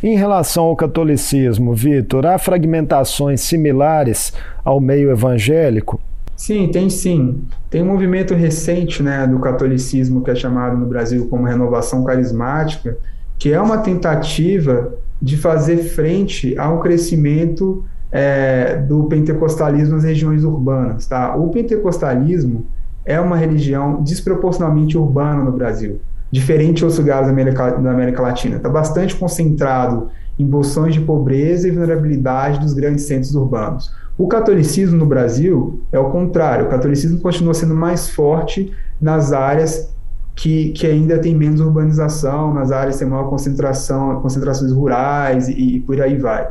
Em 0.00 0.16
relação 0.16 0.64
ao 0.64 0.76
catolicismo, 0.76 1.74
Vitor, 1.74 2.24
há 2.24 2.38
fragmentações 2.38 3.40
similares 3.40 4.32
ao 4.64 4.80
meio 4.80 5.10
evangélico? 5.10 6.00
Sim, 6.36 6.68
tem 6.68 6.88
sim. 6.88 7.42
Tem 7.68 7.82
um 7.82 7.86
movimento 7.86 8.32
recente 8.32 9.02
né, 9.02 9.26
do 9.26 9.40
catolicismo 9.40 10.22
que 10.22 10.30
é 10.30 10.36
chamado 10.36 10.76
no 10.76 10.86
Brasil 10.86 11.26
como 11.26 11.44
renovação 11.44 12.04
carismática, 12.04 12.96
que 13.36 13.52
é 13.52 13.60
uma 13.60 13.78
tentativa 13.78 14.94
de 15.20 15.36
fazer 15.36 15.78
frente 15.78 16.56
ao 16.56 16.78
crescimento 16.78 17.84
é, 18.12 18.76
do 18.76 19.04
pentecostalismo 19.04 19.96
nas 19.96 20.04
regiões 20.04 20.44
urbanas. 20.44 21.08
Tá? 21.08 21.34
O 21.34 21.48
pentecostalismo 21.48 22.66
é 23.04 23.20
uma 23.20 23.36
religião 23.36 24.00
desproporcionalmente 24.00 24.96
urbana 24.96 25.42
no 25.42 25.50
Brasil. 25.50 26.00
Diferente 26.30 26.78
de 26.78 26.84
outros 26.84 26.98
lugares 26.98 27.26
da 27.26 27.32
América, 27.32 27.70
da 27.70 27.90
América 27.90 28.22
Latina. 28.22 28.56
Está 28.56 28.68
bastante 28.68 29.14
concentrado 29.16 30.08
em 30.38 30.46
bolsões 30.46 30.94
de 30.94 31.00
pobreza 31.00 31.66
e 31.66 31.70
vulnerabilidade 31.70 32.60
dos 32.60 32.74
grandes 32.74 33.04
centros 33.04 33.34
urbanos. 33.34 33.90
O 34.16 34.26
catolicismo 34.26 34.96
no 34.96 35.06
Brasil 35.06 35.80
é 35.92 35.98
o 35.98 36.10
contrário. 36.10 36.66
O 36.66 36.68
catolicismo 36.68 37.20
continua 37.20 37.54
sendo 37.54 37.74
mais 37.74 38.10
forte 38.10 38.72
nas 39.00 39.32
áreas 39.32 39.92
que, 40.34 40.70
que 40.70 40.86
ainda 40.86 41.18
tem 41.18 41.34
menos 41.34 41.60
urbanização, 41.60 42.54
nas 42.54 42.70
áreas 42.70 42.96
que 42.96 43.00
tem 43.00 43.08
maior 43.08 43.28
concentração, 43.28 44.20
concentrações 44.20 44.72
rurais 44.72 45.48
e, 45.48 45.76
e 45.76 45.80
por 45.80 46.00
aí 46.00 46.16
vai. 46.16 46.48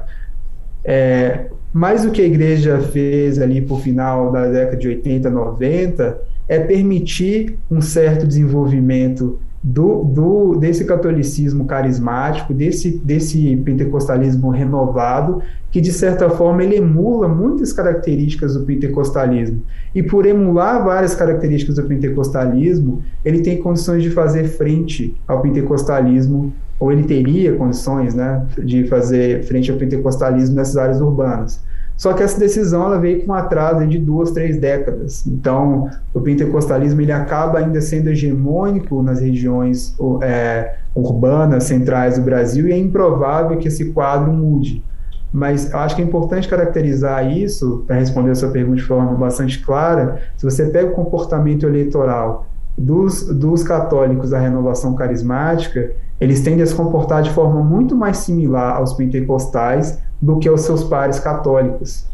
É, 0.84 1.48
mais 1.74 2.06
o 2.06 2.12
que 2.12 2.22
a 2.22 2.26
igreja 2.26 2.80
fez 2.80 3.40
ali 3.40 3.62
por 3.62 3.80
final 3.82 4.32
da 4.32 4.48
década 4.48 4.78
de 4.78 4.88
80, 4.88 5.30
90, 5.30 6.18
é 6.48 6.60
permitir 6.60 7.58
um 7.70 7.82
certo 7.82 8.26
desenvolvimento 8.26 9.40
do, 9.70 10.06
do, 10.06 10.56
desse 10.56 10.86
catolicismo 10.86 11.66
carismático, 11.66 12.54
desse, 12.54 13.02
desse 13.04 13.58
pentecostalismo 13.58 14.50
renovado, 14.50 15.42
que 15.70 15.82
de 15.82 15.92
certa 15.92 16.30
forma 16.30 16.64
ele 16.64 16.78
emula 16.78 17.28
muitas 17.28 17.74
características 17.74 18.54
do 18.54 18.64
pentecostalismo. 18.64 19.62
E 19.94 20.02
por 20.02 20.26
emular 20.26 20.86
várias 20.86 21.16
características 21.16 21.76
do 21.76 21.84
pentecostalismo, 21.84 23.04
ele 23.26 23.42
tem 23.42 23.58
condições 23.58 24.04
de 24.04 24.10
fazer 24.10 24.46
frente 24.46 25.14
ao 25.28 25.42
pentecostalismo, 25.42 26.54
ou 26.80 26.90
ele 26.90 27.04
teria 27.04 27.54
condições 27.56 28.14
né, 28.16 28.46
de 28.64 28.86
fazer 28.86 29.44
frente 29.44 29.70
ao 29.70 29.78
pentecostalismo 29.78 30.56
nessas 30.56 30.78
áreas 30.78 31.02
urbanas. 31.02 31.62
Só 31.98 32.14
que 32.14 32.22
essa 32.22 32.40
decisão 32.40 32.86
ela 32.86 33.00
veio 33.00 33.26
com 33.26 33.32
um 33.32 33.36
atraso 33.36 33.86
de 33.88 33.98
duas, 33.98 34.30
três 34.30 34.58
décadas. 34.60 35.26
Então, 35.26 35.90
o 36.14 36.22
pentecostalismo 36.22 37.02
ele 37.02 37.12
acaba 37.12 37.58
ainda 37.58 37.82
sendo 37.82 38.10
hegemônico 38.10 39.02
nas 39.02 39.20
regiões 39.20 39.96
é, 40.22 40.76
urbanas, 40.96 41.64
centrais 41.64 42.18
do 42.18 42.24
Brasil, 42.24 42.68
e 42.68 42.72
é 42.72 42.78
improvável 42.78 43.58
que 43.58 43.68
esse 43.68 43.92
quadro 43.94 44.32
mude. 44.32 44.84
Mas 45.34 45.72
eu 45.72 45.80
acho 45.80 45.96
que 45.96 46.02
é 46.02 46.06
importante 46.06 46.48
caracterizar 46.48 47.30
isso, 47.36 47.84
para 47.88 47.96
responder 47.98 48.30
a 48.30 48.36
sua 48.36 48.50
pergunta 48.50 48.78
de 48.78 48.84
forma 48.84 49.14
bastante 49.16 49.60
clara. 49.60 50.22
Se 50.38 50.46
você 50.46 50.68
pega 50.68 50.92
o 50.92 50.94
comportamento 50.94 51.66
eleitoral 51.66 52.48
dos, 52.78 53.24
dos 53.28 53.64
católicos 53.64 54.30
da 54.30 54.40
renovação 54.40 54.94
carismática, 54.94 55.92
eles 56.20 56.42
tendem 56.42 56.64
a 56.64 56.66
se 56.66 56.76
comportar 56.76 57.22
de 57.22 57.30
forma 57.32 57.64
muito 57.64 57.96
mais 57.96 58.18
similar 58.18 58.78
aos 58.78 58.94
pentecostais 58.94 60.02
do 60.22 60.38
que 60.38 60.50
aos 60.50 60.62
seus 60.62 60.84
pares 60.84 61.20
católicos, 61.20 62.06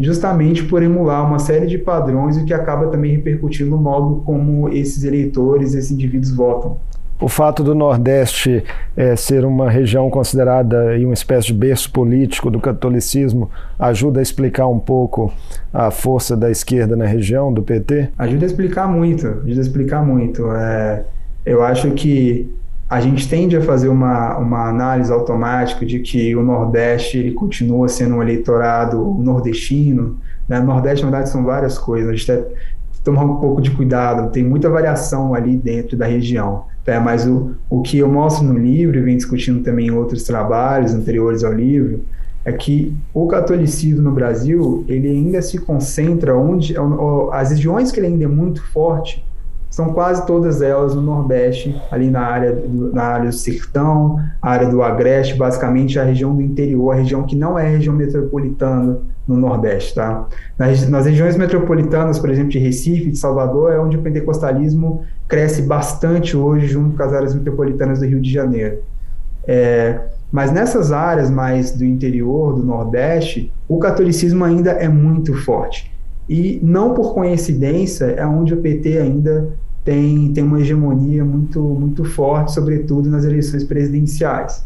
justamente 0.00 0.64
por 0.64 0.82
emular 0.82 1.26
uma 1.26 1.38
série 1.38 1.66
de 1.66 1.78
padrões, 1.78 2.36
o 2.36 2.44
que 2.44 2.54
acaba 2.54 2.86
também 2.86 3.12
repercutindo 3.12 3.70
no 3.70 3.78
modo 3.78 4.22
como 4.24 4.68
esses 4.68 5.04
eleitores, 5.04 5.74
esses 5.74 5.90
indivíduos 5.90 6.34
votam. 6.34 6.78
O 7.20 7.28
fato 7.28 7.62
do 7.62 7.72
Nordeste 7.72 8.64
é, 8.96 9.14
ser 9.14 9.44
uma 9.44 9.70
região 9.70 10.10
considerada 10.10 10.96
uma 10.98 11.14
espécie 11.14 11.48
de 11.48 11.54
berço 11.54 11.92
político 11.92 12.50
do 12.50 12.58
catolicismo 12.58 13.48
ajuda 13.78 14.18
a 14.18 14.22
explicar 14.22 14.66
um 14.66 14.80
pouco 14.80 15.32
a 15.72 15.92
força 15.92 16.36
da 16.36 16.50
esquerda 16.50 16.96
na 16.96 17.06
região, 17.06 17.52
do 17.52 17.62
PT? 17.62 18.08
Ajuda 18.18 18.44
a 18.44 18.46
explicar 18.46 18.88
muito, 18.88 19.28
ajuda 19.28 19.60
a 19.60 19.62
explicar 19.62 20.04
muito. 20.04 20.50
É, 20.50 21.04
eu 21.46 21.62
acho 21.62 21.92
que 21.92 22.50
a 22.92 23.00
gente 23.00 23.26
tende 23.26 23.56
a 23.56 23.62
fazer 23.62 23.88
uma, 23.88 24.36
uma 24.36 24.68
análise 24.68 25.10
automática 25.10 25.86
de 25.86 26.00
que 26.00 26.36
o 26.36 26.42
Nordeste 26.42 27.16
ele 27.16 27.32
continua 27.32 27.88
sendo 27.88 28.16
um 28.16 28.22
eleitorado 28.22 29.02
nordestino. 29.18 30.18
Né? 30.46 30.60
O 30.60 30.64
Nordeste, 30.64 31.02
na 31.02 31.10
verdade, 31.10 31.30
são 31.30 31.42
várias 31.42 31.78
coisas. 31.78 32.10
A 32.10 32.12
gente 32.12 32.26
tem 32.26 32.44
que 32.92 33.00
tomar 33.02 33.24
um 33.24 33.36
pouco 33.36 33.62
de 33.62 33.70
cuidado, 33.70 34.30
tem 34.30 34.44
muita 34.44 34.68
variação 34.68 35.34
ali 35.34 35.56
dentro 35.56 35.96
da 35.96 36.04
região. 36.04 36.66
Né? 36.86 37.00
Mas 37.00 37.26
o, 37.26 37.52
o 37.70 37.80
que 37.80 37.96
eu 37.96 38.10
mostro 38.10 38.44
no 38.44 38.58
livro, 38.58 38.98
e 38.98 39.00
venho 39.00 39.16
discutindo 39.16 39.62
também 39.62 39.86
em 39.86 39.90
outros 39.90 40.24
trabalhos 40.24 40.92
anteriores 40.92 41.44
ao 41.44 41.52
livro, 41.54 42.02
é 42.44 42.52
que 42.52 42.94
o 43.14 43.26
catolicismo 43.26 44.02
no 44.02 44.12
Brasil 44.12 44.84
ele 44.86 45.08
ainda 45.08 45.40
se 45.40 45.56
concentra 45.56 46.36
onde 46.36 46.74
as 47.32 47.52
regiões 47.52 47.90
que 47.90 47.98
ele 48.00 48.08
ainda 48.08 48.24
é 48.24 48.28
muito 48.28 48.62
forte 48.64 49.24
são 49.72 49.94
quase 49.94 50.26
todas 50.26 50.60
elas 50.60 50.94
no 50.94 51.00
Nordeste, 51.00 51.74
ali 51.90 52.10
na 52.10 52.20
área 52.20 52.52
do, 52.52 52.92
na 52.92 53.04
área 53.04 53.30
do 53.30 53.34
Sertão, 53.34 54.18
área 54.42 54.68
do 54.68 54.82
Agreste, 54.82 55.34
basicamente 55.34 55.98
a 55.98 56.04
região 56.04 56.36
do 56.36 56.42
interior, 56.42 56.90
a 56.90 56.96
região 56.96 57.22
que 57.22 57.34
não 57.34 57.58
é 57.58 57.66
região 57.66 57.94
metropolitana 57.94 58.98
no 59.26 59.34
Nordeste, 59.34 59.94
tá? 59.94 60.26
Nas, 60.58 60.86
nas 60.90 61.06
regiões 61.06 61.38
metropolitanas, 61.38 62.18
por 62.18 62.28
exemplo, 62.28 62.50
de 62.50 62.58
Recife, 62.58 63.12
de 63.12 63.18
Salvador, 63.18 63.72
é 63.72 63.80
onde 63.80 63.96
o 63.96 64.02
pentecostalismo 64.02 65.04
cresce 65.26 65.62
bastante 65.62 66.36
hoje, 66.36 66.66
junto 66.66 66.94
com 66.94 67.02
as 67.02 67.14
áreas 67.14 67.34
metropolitanas 67.34 68.00
do 68.00 68.04
Rio 68.04 68.20
de 68.20 68.30
Janeiro. 68.30 68.80
É, 69.48 70.00
mas 70.30 70.52
nessas 70.52 70.92
áreas 70.92 71.30
mais 71.30 71.72
do 71.72 71.82
interior, 71.82 72.54
do 72.54 72.62
Nordeste, 72.62 73.50
o 73.66 73.78
catolicismo 73.78 74.44
ainda 74.44 74.72
é 74.72 74.86
muito 74.86 75.32
forte. 75.32 75.91
E 76.28 76.60
não 76.62 76.94
por 76.94 77.14
coincidência 77.14 78.06
é 78.06 78.26
onde 78.26 78.54
o 78.54 78.58
PT 78.58 78.98
ainda 78.98 79.52
tem, 79.84 80.32
tem 80.32 80.44
uma 80.44 80.60
hegemonia 80.60 81.24
muito, 81.24 81.60
muito 81.60 82.04
forte, 82.04 82.52
sobretudo 82.52 83.08
nas 83.10 83.24
eleições 83.24 83.64
presidenciais. 83.64 84.64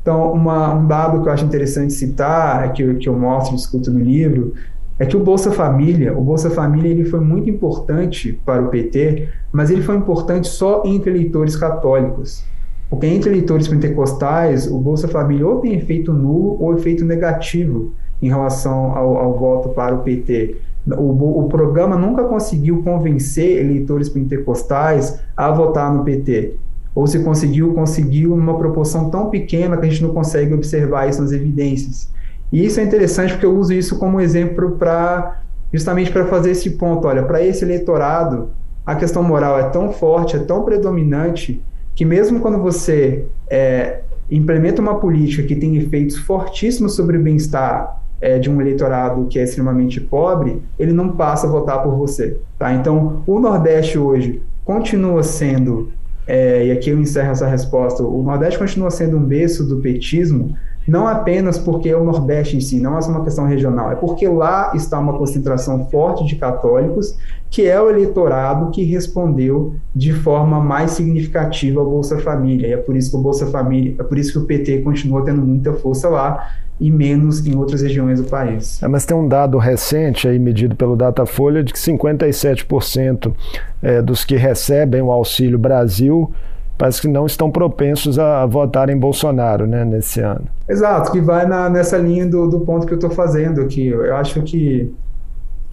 Então, 0.00 0.32
uma, 0.32 0.74
um 0.74 0.86
dado 0.86 1.22
que 1.22 1.28
eu 1.28 1.32
acho 1.32 1.44
interessante 1.44 1.92
citar, 1.92 2.66
é 2.66 2.68
que, 2.68 2.82
eu, 2.82 2.96
que 2.96 3.08
eu 3.08 3.18
mostro 3.18 3.54
e 3.54 3.56
discuto 3.56 3.90
no 3.90 4.00
livro, 4.00 4.52
é 4.98 5.04
que 5.06 5.16
o 5.16 5.20
Bolsa 5.20 5.50
Família, 5.50 6.16
o 6.16 6.20
Bolsa 6.22 6.50
Família 6.50 6.90
ele 6.90 7.04
foi 7.04 7.20
muito 7.20 7.50
importante 7.50 8.38
para 8.44 8.62
o 8.62 8.68
PT, 8.68 9.28
mas 9.52 9.70
ele 9.70 9.82
foi 9.82 9.96
importante 9.96 10.46
só 10.46 10.82
entre 10.84 11.10
eleitores 11.10 11.56
católicos. 11.56 12.44
Porque 12.88 13.06
entre 13.06 13.30
eleitores 13.30 13.66
pentecostais, 13.66 14.70
o 14.70 14.78
Bolsa 14.78 15.08
Família 15.08 15.46
ou 15.46 15.60
tem 15.60 15.74
efeito 15.74 16.12
nulo 16.12 16.62
ou 16.62 16.76
efeito 16.76 17.04
negativo 17.04 17.92
em 18.22 18.28
relação 18.28 18.96
ao, 18.96 19.16
ao 19.16 19.38
voto 19.38 19.70
para 19.70 19.94
o 19.94 20.02
PT. 20.02 20.56
O, 20.86 21.44
o, 21.44 21.48
programa 21.48 21.96
nunca 21.96 22.24
conseguiu 22.24 22.82
convencer 22.82 23.58
eleitores 23.58 24.08
pentecostais 24.08 25.18
a 25.34 25.50
votar 25.50 25.92
no 25.92 26.04
PT. 26.04 26.56
Ou 26.94 27.06
se 27.06 27.20
conseguiu, 27.20 27.72
conseguiu 27.72 28.36
numa 28.36 28.56
proporção 28.58 29.08
tão 29.08 29.30
pequena 29.30 29.76
que 29.76 29.86
a 29.86 29.88
gente 29.88 30.02
não 30.02 30.12
consegue 30.12 30.52
observar 30.52 31.08
isso 31.08 31.22
nas 31.22 31.32
evidências. 31.32 32.10
E 32.52 32.64
isso 32.64 32.78
é 32.78 32.82
interessante 32.84 33.32
porque 33.32 33.46
eu 33.46 33.56
uso 33.56 33.72
isso 33.72 33.98
como 33.98 34.20
exemplo 34.20 34.72
para 34.72 35.40
justamente 35.72 36.12
para 36.12 36.26
fazer 36.26 36.50
esse 36.50 36.70
ponto. 36.70 37.08
Olha, 37.08 37.22
para 37.22 37.42
esse 37.42 37.64
eleitorado, 37.64 38.50
a 38.86 38.94
questão 38.94 39.22
moral 39.22 39.58
é 39.58 39.70
tão 39.70 39.90
forte, 39.90 40.36
é 40.36 40.38
tão 40.38 40.62
predominante, 40.62 41.60
que 41.94 42.04
mesmo 42.04 42.40
quando 42.40 42.58
você 42.58 43.24
é, 43.50 44.02
implementa 44.30 44.80
uma 44.80 45.00
política 45.00 45.42
que 45.42 45.56
tem 45.56 45.76
efeitos 45.76 46.16
fortíssimos 46.18 46.94
sobre 46.94 47.16
o 47.16 47.22
bem-estar 47.22 48.03
é, 48.24 48.38
de 48.38 48.50
um 48.50 48.58
eleitorado 48.58 49.26
que 49.26 49.38
é 49.38 49.44
extremamente 49.44 50.00
pobre, 50.00 50.62
ele 50.78 50.94
não 50.94 51.10
passa 51.10 51.46
a 51.46 51.50
votar 51.50 51.82
por 51.82 51.94
você. 51.94 52.38
Tá? 52.58 52.72
Então, 52.72 53.22
o 53.26 53.38
Nordeste 53.38 53.98
hoje 53.98 54.40
continua 54.64 55.22
sendo, 55.22 55.90
é, 56.26 56.68
e 56.68 56.72
aqui 56.72 56.88
eu 56.88 56.98
encerro 56.98 57.32
essa 57.32 57.46
resposta, 57.46 58.02
o 58.02 58.22
Nordeste 58.22 58.58
continua 58.58 58.90
sendo 58.90 59.18
um 59.18 59.22
berço 59.22 59.62
do 59.62 59.76
petismo, 59.76 60.56
não 60.86 61.06
apenas 61.06 61.58
porque 61.58 61.88
é 61.88 61.96
o 61.96 62.04
Nordeste 62.04 62.56
em 62.56 62.60
si, 62.60 62.80
não 62.80 62.98
é 62.98 63.00
só 63.00 63.10
uma 63.10 63.24
questão 63.24 63.46
regional, 63.46 63.90
é 63.90 63.94
porque 63.94 64.28
lá 64.28 64.72
está 64.74 64.98
uma 64.98 65.16
concentração 65.16 65.86
forte 65.90 66.24
de 66.24 66.36
católicos, 66.36 67.16
que 67.50 67.66
é 67.66 67.80
o 67.80 67.88
eleitorado 67.88 68.70
que 68.70 68.82
respondeu 68.84 69.74
de 69.94 70.12
forma 70.12 70.60
mais 70.60 70.92
significativa 70.92 71.80
ao 71.80 71.86
Bolsa 71.86 72.18
Família. 72.18 72.66
E 72.66 72.72
é 72.72 72.76
por 72.76 72.96
isso 72.96 73.10
que 73.10 73.16
o 73.16 73.20
Bolsa 73.20 73.46
Família, 73.46 73.94
é 73.98 74.02
por 74.02 74.18
isso 74.18 74.32
que 74.32 74.38
o 74.38 74.44
PT 74.44 74.78
continua 74.78 75.24
tendo 75.24 75.40
muita 75.40 75.72
força 75.72 76.08
lá 76.08 76.50
e 76.80 76.90
menos 76.90 77.46
em 77.46 77.56
outras 77.56 77.82
regiões 77.82 78.20
do 78.20 78.28
país. 78.28 78.82
É, 78.82 78.88
mas 78.88 79.06
tem 79.06 79.16
um 79.16 79.28
dado 79.28 79.58
recente 79.58 80.26
aí 80.26 80.38
medido 80.38 80.74
pelo 80.74 80.96
Datafolha 80.96 81.62
de 81.62 81.72
que 81.72 81.78
57% 81.78 83.32
é, 83.80 84.02
dos 84.02 84.24
que 84.24 84.36
recebem 84.36 85.00
o 85.00 85.10
Auxílio 85.10 85.58
Brasil 85.58 86.32
parece 86.76 87.00
que 87.00 87.08
não 87.08 87.26
estão 87.26 87.50
propensos 87.50 88.18
a, 88.18 88.44
votar 88.46 88.88
em 88.90 88.96
Bolsonaro 88.96 89.66
né, 89.66 89.84
nesse 89.84 90.20
ano. 90.20 90.44
Exato, 90.68 91.12
que 91.12 91.20
vai 91.20 91.46
na, 91.46 91.68
nessa 91.68 91.96
linha 91.96 92.26
do, 92.26 92.48
do 92.48 92.60
ponto 92.60 92.86
que 92.86 92.92
eu 92.92 92.98
estou 92.98 93.10
fazendo 93.10 93.60
aqui. 93.60 93.88
Eu 93.88 94.16
acho 94.16 94.42
que 94.42 94.92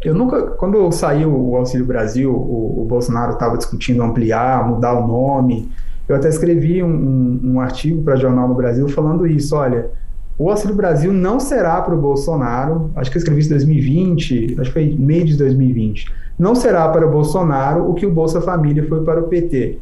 eu 0.04 0.16
nunca, 0.16 0.42
quando 0.52 0.92
saiu 0.92 1.32
o 1.32 1.56
Auxílio 1.56 1.86
Brasil, 1.86 2.32
o, 2.32 2.82
o 2.82 2.86
Bolsonaro 2.86 3.34
estava 3.34 3.58
discutindo 3.58 4.02
ampliar, 4.02 4.68
mudar 4.68 4.94
o 4.94 5.08
nome. 5.08 5.72
Eu 6.08 6.16
até 6.16 6.28
escrevi 6.28 6.82
um, 6.82 6.90
um, 6.90 7.42
um 7.54 7.60
artigo 7.60 8.02
para 8.04 8.16
Jornal 8.16 8.48
no 8.48 8.56
Brasil 8.56 8.88
falando 8.90 9.28
isso. 9.28 9.56
Olha, 9.56 9.92
o 10.38 10.50
Auxílio 10.50 10.76
Brasil 10.76 11.14
não 11.14 11.40
será 11.40 11.80
para 11.82 11.94
o 11.94 11.98
Bolsonaro, 11.98 12.90
acho 12.96 13.12
que 13.12 13.18
eu 13.18 13.20
escrevi 13.20 13.42
isso 13.42 13.50
em 13.50 13.58
2020, 13.58 14.56
acho 14.60 14.70
que 14.70 14.74
foi 14.74 14.96
meio 14.98 15.24
de 15.24 15.38
2020, 15.38 16.12
não 16.38 16.56
será 16.56 16.90
para 16.90 17.06
o 17.06 17.12
Bolsonaro 17.12 17.88
o 17.88 17.94
que 17.94 18.08
o 18.08 18.12
Bolsa 18.12 18.42
Família 18.42 18.84
foi 18.88 19.04
para 19.04 19.20
o 19.20 19.28
PT. 19.28 19.78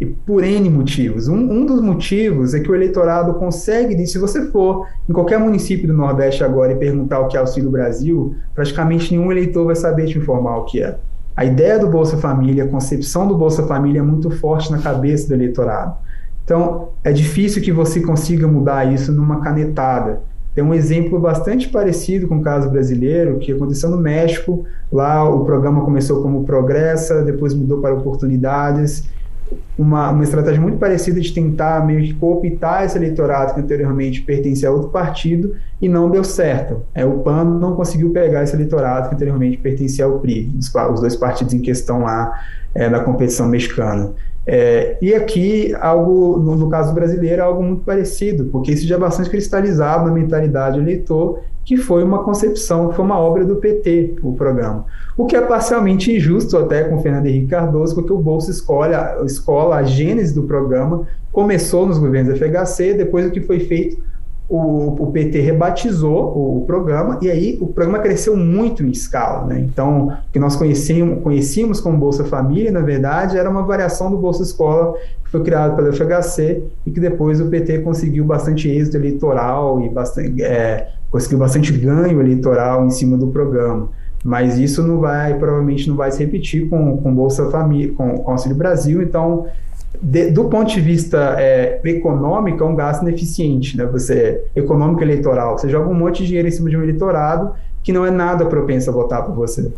E 0.00 0.06
por 0.06 0.42
N 0.42 0.70
motivos. 0.70 1.28
Um, 1.28 1.36
um 1.36 1.66
dos 1.66 1.82
motivos 1.82 2.54
é 2.54 2.60
que 2.60 2.70
o 2.70 2.74
eleitorado 2.74 3.34
consegue, 3.34 4.06
se 4.06 4.18
você 4.18 4.46
for 4.46 4.86
em 5.06 5.12
qualquer 5.12 5.38
município 5.38 5.86
do 5.86 5.92
Nordeste 5.92 6.42
agora 6.42 6.72
e 6.72 6.76
perguntar 6.76 7.20
o 7.20 7.28
que 7.28 7.36
é 7.36 7.40
Auxílio 7.40 7.70
Brasil, 7.70 8.34
praticamente 8.54 9.14
nenhum 9.14 9.30
eleitor 9.30 9.66
vai 9.66 9.76
saber 9.76 10.06
te 10.06 10.16
informar 10.16 10.56
o 10.56 10.64
que 10.64 10.82
é. 10.82 10.96
a 11.36 11.44
ideia 11.44 11.78
do 11.78 11.86
Bolsa 11.86 12.16
Família, 12.16 12.64
a 12.64 12.68
concepção 12.68 13.28
do 13.28 13.36
Bolsa 13.36 13.66
Família 13.66 14.00
é 14.00 14.02
muito 14.02 14.30
forte 14.30 14.72
na 14.72 14.78
cabeça 14.78 15.28
do 15.28 15.34
eleitorado. 15.34 15.94
Então, 16.44 16.88
é 17.04 17.12
difícil 17.12 17.62
que 17.62 17.70
você 17.70 18.00
consiga 18.00 18.48
mudar 18.48 18.92
isso 18.92 19.12
numa 19.12 19.40
canetada. 19.40 20.22
Tem 20.54 20.64
um 20.64 20.74
exemplo 20.74 21.18
bastante 21.20 21.68
parecido 21.68 22.26
com 22.26 22.38
o 22.38 22.42
caso 22.42 22.68
brasileiro, 22.68 23.38
que 23.38 23.52
aconteceu 23.52 23.88
no 23.88 23.98
México. 23.98 24.64
Lá 24.90 25.28
o 25.28 25.44
programa 25.44 25.84
começou 25.84 26.22
como 26.22 26.44
Progressa, 26.44 27.22
depois 27.22 27.54
mudou 27.54 27.80
para 27.80 27.94
Oportunidades. 27.94 29.04
Uma, 29.80 30.10
uma 30.10 30.22
estratégia 30.22 30.60
muito 30.60 30.76
parecida 30.76 31.18
de 31.18 31.32
tentar 31.32 31.86
meio 31.86 32.02
que 32.02 32.12
cooptar 32.12 32.84
esse 32.84 32.98
eleitorado 32.98 33.54
que 33.54 33.60
anteriormente 33.60 34.20
pertencia 34.20 34.68
a 34.68 34.72
outro 34.72 34.90
partido 34.90 35.56
e 35.80 35.88
não 35.88 36.10
deu 36.10 36.22
certo. 36.22 36.82
É, 36.94 37.02
o 37.02 37.20
PAN 37.20 37.44
não 37.44 37.74
conseguiu 37.74 38.10
pegar 38.10 38.42
esse 38.42 38.54
eleitorado 38.54 39.08
que 39.08 39.14
anteriormente 39.14 39.56
pertencia 39.56 40.04
ao 40.04 40.18
PRI, 40.18 40.52
os, 40.58 40.70
os 40.74 41.00
dois 41.00 41.16
partidos 41.16 41.54
em 41.54 41.60
questão 41.60 42.02
lá 42.02 42.30
é, 42.74 42.90
na 42.90 43.00
competição 43.00 43.48
mexicana. 43.48 44.12
É, 44.46 44.98
e 45.00 45.14
aqui, 45.14 45.74
algo 45.80 46.38
no, 46.38 46.56
no, 46.56 46.68
caso 46.68 46.92
brasileiro, 46.92 47.40
é 47.40 47.44
algo 47.44 47.62
muito 47.62 47.82
parecido, 47.82 48.46
porque 48.46 48.72
isso 48.72 48.86
já 48.86 48.96
é 48.96 48.98
bastante 48.98 49.30
cristalizado 49.30 50.06
na 50.06 50.12
mentalidade 50.12 50.76
do 50.76 50.82
eleitor, 50.82 51.40
que 51.64 51.76
foi 51.76 52.02
uma 52.02 52.24
concepção, 52.24 52.92
foi 52.92 53.04
uma 53.04 53.18
obra 53.18 53.44
do 53.44 53.56
PT, 53.56 54.16
o 54.22 54.32
programa. 54.32 54.86
O 55.16 55.26
que 55.26 55.36
é 55.36 55.40
parcialmente 55.40 56.14
injusto 56.14 56.56
até 56.56 56.84
com 56.84 57.00
Fernando 57.00 57.26
Henrique 57.26 57.48
Cardoso, 57.48 57.94
porque 57.94 58.12
o 58.12 58.18
Bolsa 58.18 58.50
Escola, 58.50 59.22
Escola 59.24 59.76
a 59.76 59.82
gênese 59.82 60.34
do 60.34 60.44
programa, 60.44 61.06
começou 61.32 61.86
nos 61.86 61.98
governos 61.98 62.38
FHC, 62.38 62.94
depois 62.94 63.24
do 63.24 63.30
que 63.30 63.40
foi 63.40 63.60
feito 63.60 64.02
o, 64.50 65.04
o, 65.04 65.12
PT 65.12 65.40
rebatizou 65.40 66.36
o, 66.36 66.58
o, 66.58 66.64
programa 66.66 67.20
e 67.22 67.30
aí 67.30 67.56
o 67.60 67.68
programa 67.68 68.00
cresceu 68.00 68.36
muito 68.36 68.82
em 68.82 68.90
escala. 68.90 69.46
Né? 69.46 69.60
Então, 69.60 70.08
o 70.08 70.32
que 70.32 70.40
nós 70.40 70.56
conhecíamos, 70.56 71.22
conhecíamos 71.22 71.80
como 71.80 71.96
Bolsa 71.96 72.24
Família, 72.24 72.72
na 72.72 72.80
verdade, 72.80 73.38
era 73.38 73.48
uma 73.48 73.62
variação 73.62 74.10
do 74.10 74.16
Bolsa 74.16 74.42
Escola 74.42 74.94
que 75.24 75.30
foi 75.30 75.44
criado 75.44 75.76
pelo 75.76 75.92
FHC 75.92 76.64
e 76.84 76.90
que 76.90 76.98
depois 76.98 77.40
o 77.40 77.46
PT 77.46 77.78
conseguiu 77.78 78.24
bastante 78.24 78.68
êxito 78.68 78.96
eleitoral 78.96 79.80
e 79.82 79.88
bastante, 79.88 80.42
é, 80.42 80.88
conseguiu 81.10 81.38
bastante 81.38 81.72
ganho 81.72 82.20
eleitoral 82.20 82.86
em 82.86 82.90
cima 82.90 83.16
do 83.16 83.28
programa. 83.28 83.88
Mas 84.22 84.58
isso 84.58 84.82
não 84.86 85.00
vai, 85.00 85.34
provavelmente 85.38 85.88
não 85.88 85.96
vai 85.96 86.10
se 86.12 86.22
repetir 86.22 86.68
com, 86.68 86.98
com 86.98 87.14
Bolsa 87.14 87.50
Família, 87.50 87.92
com, 87.96 88.18
com 88.18 88.30
Auxílio 88.30 88.56
Brasil, 88.56 89.02
então 89.02 89.46
de, 90.00 90.30
do 90.30 90.44
ponto 90.44 90.70
de 90.70 90.80
vista 90.80 91.36
é, 91.38 91.80
econômico, 91.84 92.62
é 92.62 92.66
um 92.66 92.74
gasto 92.74 93.02
ineficiente, 93.02 93.76
né? 93.76 93.84
Você, 93.86 94.44
econômico 94.54 95.02
eleitoral. 95.02 95.58
Você 95.58 95.68
joga 95.68 95.88
um 95.88 95.94
monte 95.94 96.22
de 96.22 96.28
dinheiro 96.28 96.48
em 96.48 96.50
cima 96.50 96.70
de 96.70 96.76
um 96.76 96.82
eleitorado 96.82 97.52
que 97.82 97.92
não 97.92 98.04
é 98.04 98.10
nada 98.10 98.44
propenso 98.44 98.90
a 98.90 98.92
votar 98.92 99.24
por 99.24 99.34
você. 99.34 99.72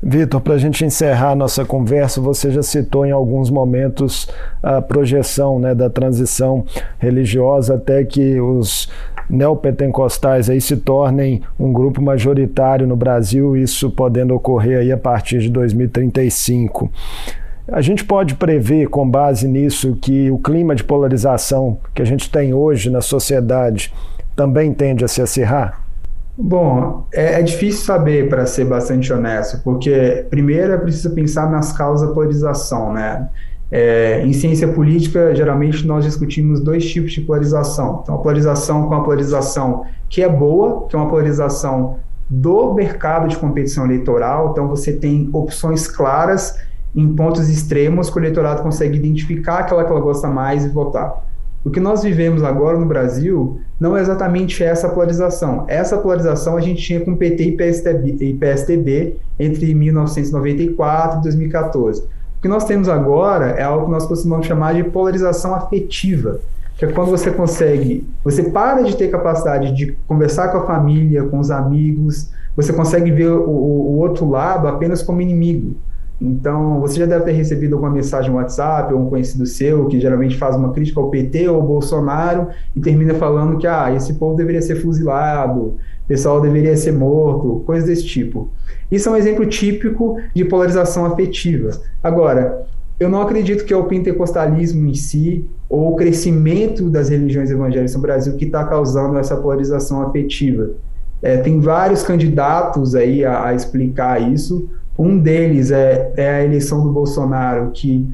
Vitor, 0.00 0.40
para 0.40 0.54
a 0.54 0.58
gente 0.58 0.84
encerrar 0.84 1.30
a 1.30 1.34
nossa 1.34 1.64
conversa, 1.64 2.20
você 2.20 2.50
já 2.50 2.62
citou 2.62 3.04
em 3.04 3.10
alguns 3.10 3.50
momentos 3.50 4.28
a 4.62 4.80
projeção 4.80 5.58
né, 5.58 5.74
da 5.74 5.90
transição 5.90 6.64
religiosa 6.98 7.74
até 7.74 8.04
que 8.04 8.40
os 8.40 8.88
neopentecostais 9.32 10.50
aí 10.50 10.60
se 10.60 10.76
tornem 10.76 11.42
um 11.58 11.72
grupo 11.72 12.02
majoritário 12.02 12.86
no 12.86 12.94
Brasil, 12.94 13.56
isso 13.56 13.90
podendo 13.90 14.34
ocorrer 14.34 14.80
aí 14.80 14.92
a 14.92 14.98
partir 14.98 15.38
de 15.38 15.48
2035. 15.48 16.92
A 17.68 17.80
gente 17.80 18.04
pode 18.04 18.34
prever, 18.34 18.88
com 18.88 19.08
base 19.08 19.48
nisso, 19.48 19.96
que 20.00 20.30
o 20.30 20.38
clima 20.38 20.74
de 20.74 20.84
polarização 20.84 21.78
que 21.94 22.02
a 22.02 22.04
gente 22.04 22.30
tem 22.30 22.52
hoje 22.52 22.90
na 22.90 23.00
sociedade 23.00 23.92
também 24.36 24.72
tende 24.74 25.04
a 25.04 25.08
se 25.08 25.22
acirrar? 25.22 25.80
Bom, 26.36 27.06
é, 27.12 27.40
é 27.40 27.42
difícil 27.42 27.84
saber, 27.84 28.28
para 28.28 28.46
ser 28.46 28.64
bastante 28.64 29.12
honesto, 29.12 29.60
porque 29.62 30.26
primeiro 30.30 30.72
é 30.72 30.78
preciso 30.78 31.14
pensar 31.14 31.50
nas 31.50 31.72
causas 31.72 32.08
da 32.08 32.14
polarização, 32.14 32.92
né? 32.92 33.28
É, 33.74 34.22
em 34.22 34.34
ciência 34.34 34.68
política, 34.68 35.34
geralmente 35.34 35.86
nós 35.86 36.04
discutimos 36.04 36.60
dois 36.60 36.84
tipos 36.84 37.12
de 37.12 37.22
polarização. 37.22 38.00
Então, 38.02 38.16
a 38.16 38.18
polarização 38.18 38.86
com 38.86 38.94
a 38.94 39.02
polarização 39.02 39.86
que 40.10 40.20
é 40.20 40.28
boa, 40.28 40.86
que 40.86 40.94
é 40.94 40.98
uma 40.98 41.08
polarização 41.08 41.96
do 42.28 42.74
mercado 42.74 43.28
de 43.28 43.36
competição 43.38 43.86
eleitoral. 43.86 44.50
Então, 44.50 44.68
você 44.68 44.92
tem 44.92 45.30
opções 45.32 45.88
claras 45.88 46.58
em 46.94 47.14
pontos 47.14 47.48
extremos 47.48 48.10
que 48.10 48.18
o 48.18 48.20
eleitorado 48.20 48.62
consegue 48.62 48.98
identificar 48.98 49.60
aquela 49.60 49.84
que 49.84 49.90
ela 49.90 50.00
gosta 50.00 50.28
mais 50.28 50.66
e 50.66 50.68
votar. 50.68 51.24
O 51.64 51.70
que 51.70 51.80
nós 51.80 52.02
vivemos 52.02 52.42
agora 52.42 52.76
no 52.76 52.84
Brasil 52.84 53.60
não 53.78 53.96
é 53.96 54.00
exatamente 54.00 54.62
essa 54.62 54.88
polarização. 54.88 55.64
Essa 55.68 55.96
polarização 55.96 56.56
a 56.56 56.60
gente 56.60 56.82
tinha 56.82 57.00
com 57.00 57.16
PT 57.16 57.44
e 57.44 57.52
PSDB, 57.52 58.16
e 58.20 58.34
PSDB 58.34 59.16
entre 59.38 59.72
1994 59.74 61.20
e 61.20 61.22
2014. 61.22 62.02
O 62.42 62.42
que 62.42 62.48
nós 62.48 62.64
temos 62.64 62.88
agora 62.88 63.50
é 63.50 63.62
algo 63.62 63.84
que 63.84 63.92
nós 63.92 64.04
costumamos 64.04 64.48
chamar 64.48 64.74
de 64.74 64.82
polarização 64.82 65.54
afetiva, 65.54 66.40
que 66.76 66.84
é 66.84 66.90
quando 66.90 67.08
você 67.08 67.30
consegue, 67.30 68.04
você 68.24 68.42
para 68.50 68.82
de 68.82 68.96
ter 68.96 69.12
capacidade 69.12 69.70
de 69.70 69.96
conversar 70.08 70.48
com 70.48 70.58
a 70.58 70.66
família, 70.66 71.22
com 71.22 71.38
os 71.38 71.52
amigos, 71.52 72.32
você 72.56 72.72
consegue 72.72 73.12
ver 73.12 73.30
o, 73.30 73.48
o 73.48 73.96
outro 73.98 74.28
lado 74.28 74.66
apenas 74.66 75.04
como 75.04 75.20
inimigo. 75.20 75.76
Então, 76.24 76.80
você 76.80 77.00
já 77.00 77.06
deve 77.06 77.24
ter 77.24 77.32
recebido 77.32 77.74
alguma 77.74 77.90
mensagem 77.90 78.30
no 78.30 78.36
WhatsApp 78.36 78.94
ou 78.94 79.00
um 79.00 79.10
conhecido 79.10 79.44
seu 79.44 79.88
que 79.88 79.98
geralmente 79.98 80.38
faz 80.38 80.54
uma 80.54 80.72
crítica 80.72 81.00
ao 81.00 81.10
PT 81.10 81.48
ou 81.48 81.56
ao 81.56 81.66
Bolsonaro 81.66 82.46
e 82.76 82.80
termina 82.80 83.12
falando 83.14 83.58
que 83.58 83.66
ah, 83.66 83.92
esse 83.92 84.14
povo 84.14 84.36
deveria 84.36 84.62
ser 84.62 84.76
fuzilado, 84.76 85.60
o 85.60 85.78
pessoal 86.06 86.40
deveria 86.40 86.76
ser 86.76 86.92
morto, 86.92 87.64
coisas 87.66 87.88
desse 87.88 88.06
tipo. 88.06 88.50
Isso 88.88 89.08
é 89.08 89.12
um 89.12 89.16
exemplo 89.16 89.44
típico 89.46 90.16
de 90.32 90.44
polarização 90.44 91.06
afetiva. 91.06 91.70
Agora, 92.00 92.66
eu 93.00 93.08
não 93.08 93.20
acredito 93.20 93.64
que 93.64 93.74
é 93.74 93.76
o 93.76 93.84
pentecostalismo 93.84 94.86
em 94.86 94.94
si 94.94 95.44
ou 95.68 95.92
o 95.92 95.96
crescimento 95.96 96.88
das 96.88 97.08
religiões 97.08 97.50
evangélicas 97.50 97.96
no 97.96 98.00
Brasil 98.00 98.36
que 98.36 98.44
está 98.44 98.62
causando 98.64 99.18
essa 99.18 99.36
polarização 99.36 100.02
afetiva. 100.02 100.70
É, 101.20 101.38
tem 101.38 101.58
vários 101.58 102.04
candidatos 102.04 102.94
aí 102.94 103.24
a, 103.24 103.46
a 103.46 103.54
explicar 103.54 104.22
isso. 104.32 104.68
Um 104.98 105.18
deles 105.18 105.70
é, 105.70 106.12
é 106.16 106.30
a 106.30 106.44
eleição 106.44 106.82
do 106.82 106.90
Bolsonaro, 106.90 107.70
que, 107.72 108.08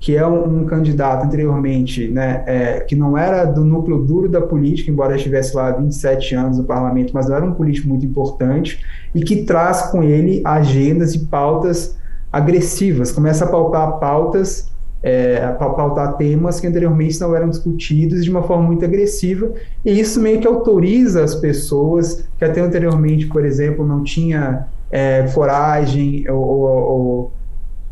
que 0.00 0.16
é 0.16 0.26
um, 0.26 0.62
um 0.62 0.64
candidato 0.64 1.24
anteriormente, 1.24 2.08
né, 2.08 2.42
é, 2.46 2.80
que 2.80 2.96
não 2.96 3.16
era 3.16 3.44
do 3.44 3.64
núcleo 3.64 3.98
duro 3.98 4.28
da 4.28 4.40
política, 4.40 4.90
embora 4.90 5.16
estivesse 5.16 5.54
lá 5.54 5.68
há 5.68 5.72
27 5.72 6.34
anos 6.34 6.58
no 6.58 6.64
parlamento, 6.64 7.12
mas 7.14 7.30
era 7.30 7.44
um 7.44 7.52
político 7.52 7.88
muito 7.88 8.04
importante, 8.04 8.84
e 9.14 9.20
que 9.20 9.44
traz 9.44 9.82
com 9.82 10.02
ele 10.02 10.42
agendas 10.44 11.14
e 11.14 11.20
pautas 11.26 11.96
agressivas, 12.32 13.12
começa 13.12 13.44
a 13.44 13.48
pautar 13.48 13.98
pautas 13.98 14.72
é, 15.04 15.38
pautar 15.58 16.16
temas 16.16 16.58
que 16.58 16.66
anteriormente 16.66 17.20
não 17.20 17.36
eram 17.36 17.50
discutidos 17.50 18.24
de 18.24 18.30
uma 18.30 18.42
forma 18.42 18.62
muito 18.64 18.86
agressiva, 18.86 19.52
e 19.84 20.00
isso 20.00 20.18
meio 20.18 20.40
que 20.40 20.46
autoriza 20.46 21.22
as 21.22 21.34
pessoas 21.34 22.26
que 22.38 22.44
até 22.44 22.62
anteriormente, 22.62 23.26
por 23.26 23.44
exemplo, 23.44 23.86
não 23.86 24.02
tinha 24.02 24.66
é, 24.94 25.24
coragem 25.34 26.24
ou, 26.30 26.38
ou, 26.38 26.68
ou 26.68 27.32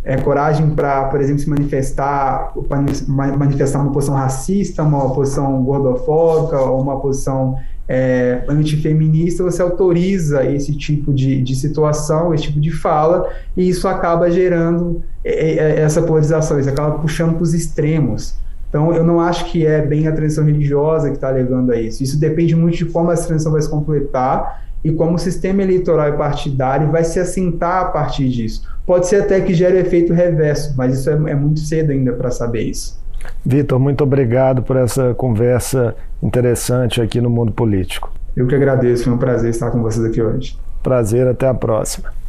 é, 0.05 0.17
coragem 0.19 0.71
para, 0.71 1.07
por 1.07 1.21
exemplo, 1.21 1.41
se 1.41 1.51
manifestar, 1.51 2.53
manifestar 3.09 3.81
uma 3.81 3.91
posição 3.91 4.15
racista, 4.15 4.85
uma 4.85 5.12
posição 5.12 5.65
gordofóbica, 5.65 6.61
ou 6.61 6.81
uma 6.81 7.01
posição 7.01 7.57
é, 7.88 8.45
antifeminista, 8.49 9.43
você 9.43 9.61
autoriza 9.62 10.45
esse 10.45 10.77
tipo 10.77 11.12
de, 11.12 11.43
de 11.43 11.57
situação, 11.57 12.33
esse 12.33 12.45
tipo 12.45 12.61
de 12.61 12.71
fala, 12.71 13.29
e 13.57 13.69
isso 13.69 13.88
acaba 13.88 14.31
gerando 14.31 15.03
é, 15.25 15.55
é, 15.55 15.81
essa 15.81 16.03
polarização, 16.03 16.61
isso 16.61 16.69
acaba 16.69 17.01
puxando 17.01 17.35
para 17.35 17.43
os 17.43 17.53
extremos. 17.53 18.37
Então, 18.69 18.93
eu 18.95 19.03
não 19.03 19.21
acho 19.21 19.51
que 19.51 19.67
é 19.67 19.83
bem 19.83 20.07
a 20.07 20.12
transição 20.12 20.45
religiosa 20.45 21.09
que 21.09 21.17
está 21.17 21.31
levando 21.31 21.73
a 21.73 21.81
isso. 21.81 22.03
Isso 22.03 22.19
depende 22.19 22.55
muito 22.55 22.77
de 22.77 22.87
como 22.87 23.11
essa 23.11 23.27
transição 23.27 23.51
vai 23.51 23.61
se 23.61 23.69
completar 23.69 24.62
e 24.85 24.92
como 24.92 25.14
o 25.14 25.18
sistema 25.18 25.62
eleitoral 25.62 26.09
e 26.09 26.12
partidário 26.16 26.90
vai 26.90 27.05
se 27.05 27.21
assentar 27.21 27.83
a 27.83 27.85
partir 27.87 28.29
disso. 28.29 28.68
Pode 28.87 29.07
ser 29.07 29.23
até 29.23 29.40
que 29.40 29.55
gere 29.55 29.79
efeito 29.79 30.12
reverso, 30.12 30.75
mas 30.77 30.99
isso 30.99 31.09
é, 31.09 31.12
é 31.12 31.35
muito 31.35 31.61
cedo 31.61 31.92
ainda 31.92 32.12
para 32.12 32.31
saber 32.31 32.62
isso. 32.62 33.01
Vitor, 33.45 33.79
muito 33.79 34.03
obrigado 34.03 34.62
por 34.62 34.77
essa 34.77 35.14
conversa 35.14 35.95
interessante 36.23 37.01
aqui 37.01 37.21
no 37.21 37.31
mundo 37.31 37.53
político. 37.53 38.12
Eu 38.37 38.47
que 38.47 38.55
agradeço, 38.55 39.05
foi 39.05 39.12
um 39.12 39.18
prazer 39.18 39.51
estar 39.51 39.71
com 39.71 39.81
vocês 39.81 40.05
aqui 40.05 40.21
hoje. 40.21 40.59
Prazer, 40.83 41.29
até 41.29 41.47
a 41.47 41.55
próxima. 41.55 42.21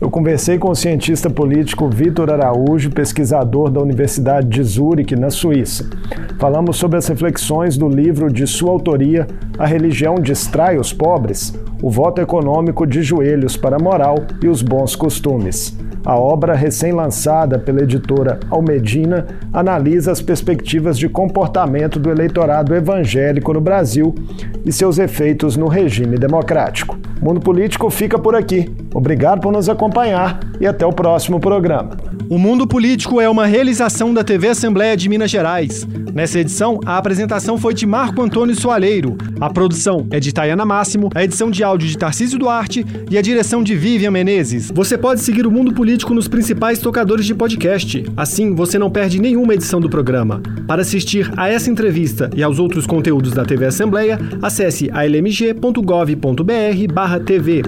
Eu 0.00 0.10
conversei 0.10 0.58
com 0.58 0.70
o 0.70 0.76
cientista 0.76 1.28
político 1.28 1.88
Vitor 1.88 2.30
Araújo, 2.30 2.88
pesquisador 2.90 3.68
da 3.68 3.80
Universidade 3.80 4.48
de 4.48 4.62
Zurique, 4.62 5.16
na 5.16 5.28
Suíça. 5.28 5.90
Falamos 6.38 6.76
sobre 6.76 6.98
as 6.98 7.08
reflexões 7.08 7.76
do 7.76 7.88
livro 7.88 8.32
de 8.32 8.46
sua 8.46 8.70
autoria, 8.70 9.26
A 9.58 9.66
Religião 9.66 10.14
Distrai 10.14 10.78
os 10.78 10.92
Pobres, 10.92 11.52
o 11.82 11.90
voto 11.90 12.20
econômico 12.20 12.86
de 12.86 13.02
joelhos 13.02 13.56
para 13.56 13.74
a 13.76 13.82
moral 13.82 14.18
e 14.40 14.46
os 14.46 14.62
bons 14.62 14.94
costumes. 14.94 15.76
A 16.04 16.16
obra, 16.16 16.54
recém-lançada 16.54 17.58
pela 17.58 17.82
editora 17.82 18.40
Almedina, 18.50 19.26
analisa 19.52 20.12
as 20.12 20.22
perspectivas 20.22 20.98
de 20.98 21.08
comportamento 21.08 21.98
do 21.98 22.10
eleitorado 22.10 22.74
evangélico 22.74 23.52
no 23.52 23.60
Brasil 23.60 24.14
e 24.64 24.72
seus 24.72 24.98
efeitos 24.98 25.56
no 25.56 25.68
regime 25.68 26.16
democrático. 26.16 26.98
O 27.20 27.24
Mundo 27.24 27.40
Político 27.40 27.90
fica 27.90 28.18
por 28.18 28.34
aqui. 28.34 28.74
Obrigado 28.94 29.40
por 29.40 29.52
nos 29.52 29.68
acompanhar 29.68 30.40
e 30.60 30.66
até 30.66 30.86
o 30.86 30.92
próximo 30.92 31.40
programa. 31.40 32.07
O 32.30 32.36
Mundo 32.36 32.66
Político 32.66 33.22
é 33.22 33.28
uma 33.28 33.46
realização 33.46 34.12
da 34.12 34.22
TV 34.22 34.48
Assembleia 34.48 34.94
de 34.94 35.08
Minas 35.08 35.30
Gerais. 35.30 35.88
Nessa 36.12 36.38
edição, 36.38 36.78
a 36.84 36.98
apresentação 36.98 37.56
foi 37.56 37.72
de 37.72 37.86
Marco 37.86 38.20
Antônio 38.20 38.54
Soaleiro. 38.54 39.16
A 39.40 39.48
produção 39.48 40.06
é 40.10 40.20
de 40.20 40.30
Tayana 40.30 40.66
Máximo, 40.66 41.08
a 41.14 41.24
edição 41.24 41.50
de 41.50 41.64
áudio 41.64 41.88
de 41.88 41.96
Tarcísio 41.96 42.38
Duarte 42.38 42.84
e 43.10 43.16
a 43.16 43.22
direção 43.22 43.62
de 43.62 43.74
Vivian 43.74 44.10
Menezes. 44.10 44.70
Você 44.70 44.98
pode 44.98 45.22
seguir 45.22 45.46
o 45.46 45.50
Mundo 45.50 45.72
Político 45.72 46.12
nos 46.12 46.28
principais 46.28 46.80
tocadores 46.80 47.24
de 47.24 47.34
podcast. 47.34 48.04
Assim, 48.14 48.54
você 48.54 48.78
não 48.78 48.90
perde 48.90 49.18
nenhuma 49.18 49.54
edição 49.54 49.80
do 49.80 49.88
programa. 49.88 50.42
Para 50.66 50.82
assistir 50.82 51.32
a 51.34 51.48
essa 51.48 51.70
entrevista 51.70 52.28
e 52.36 52.42
aos 52.42 52.58
outros 52.58 52.86
conteúdos 52.86 53.32
da 53.32 53.46
TV 53.46 53.64
Assembleia, 53.64 54.18
acesse 54.42 54.90
almg.gov.br/tv. 54.90 57.62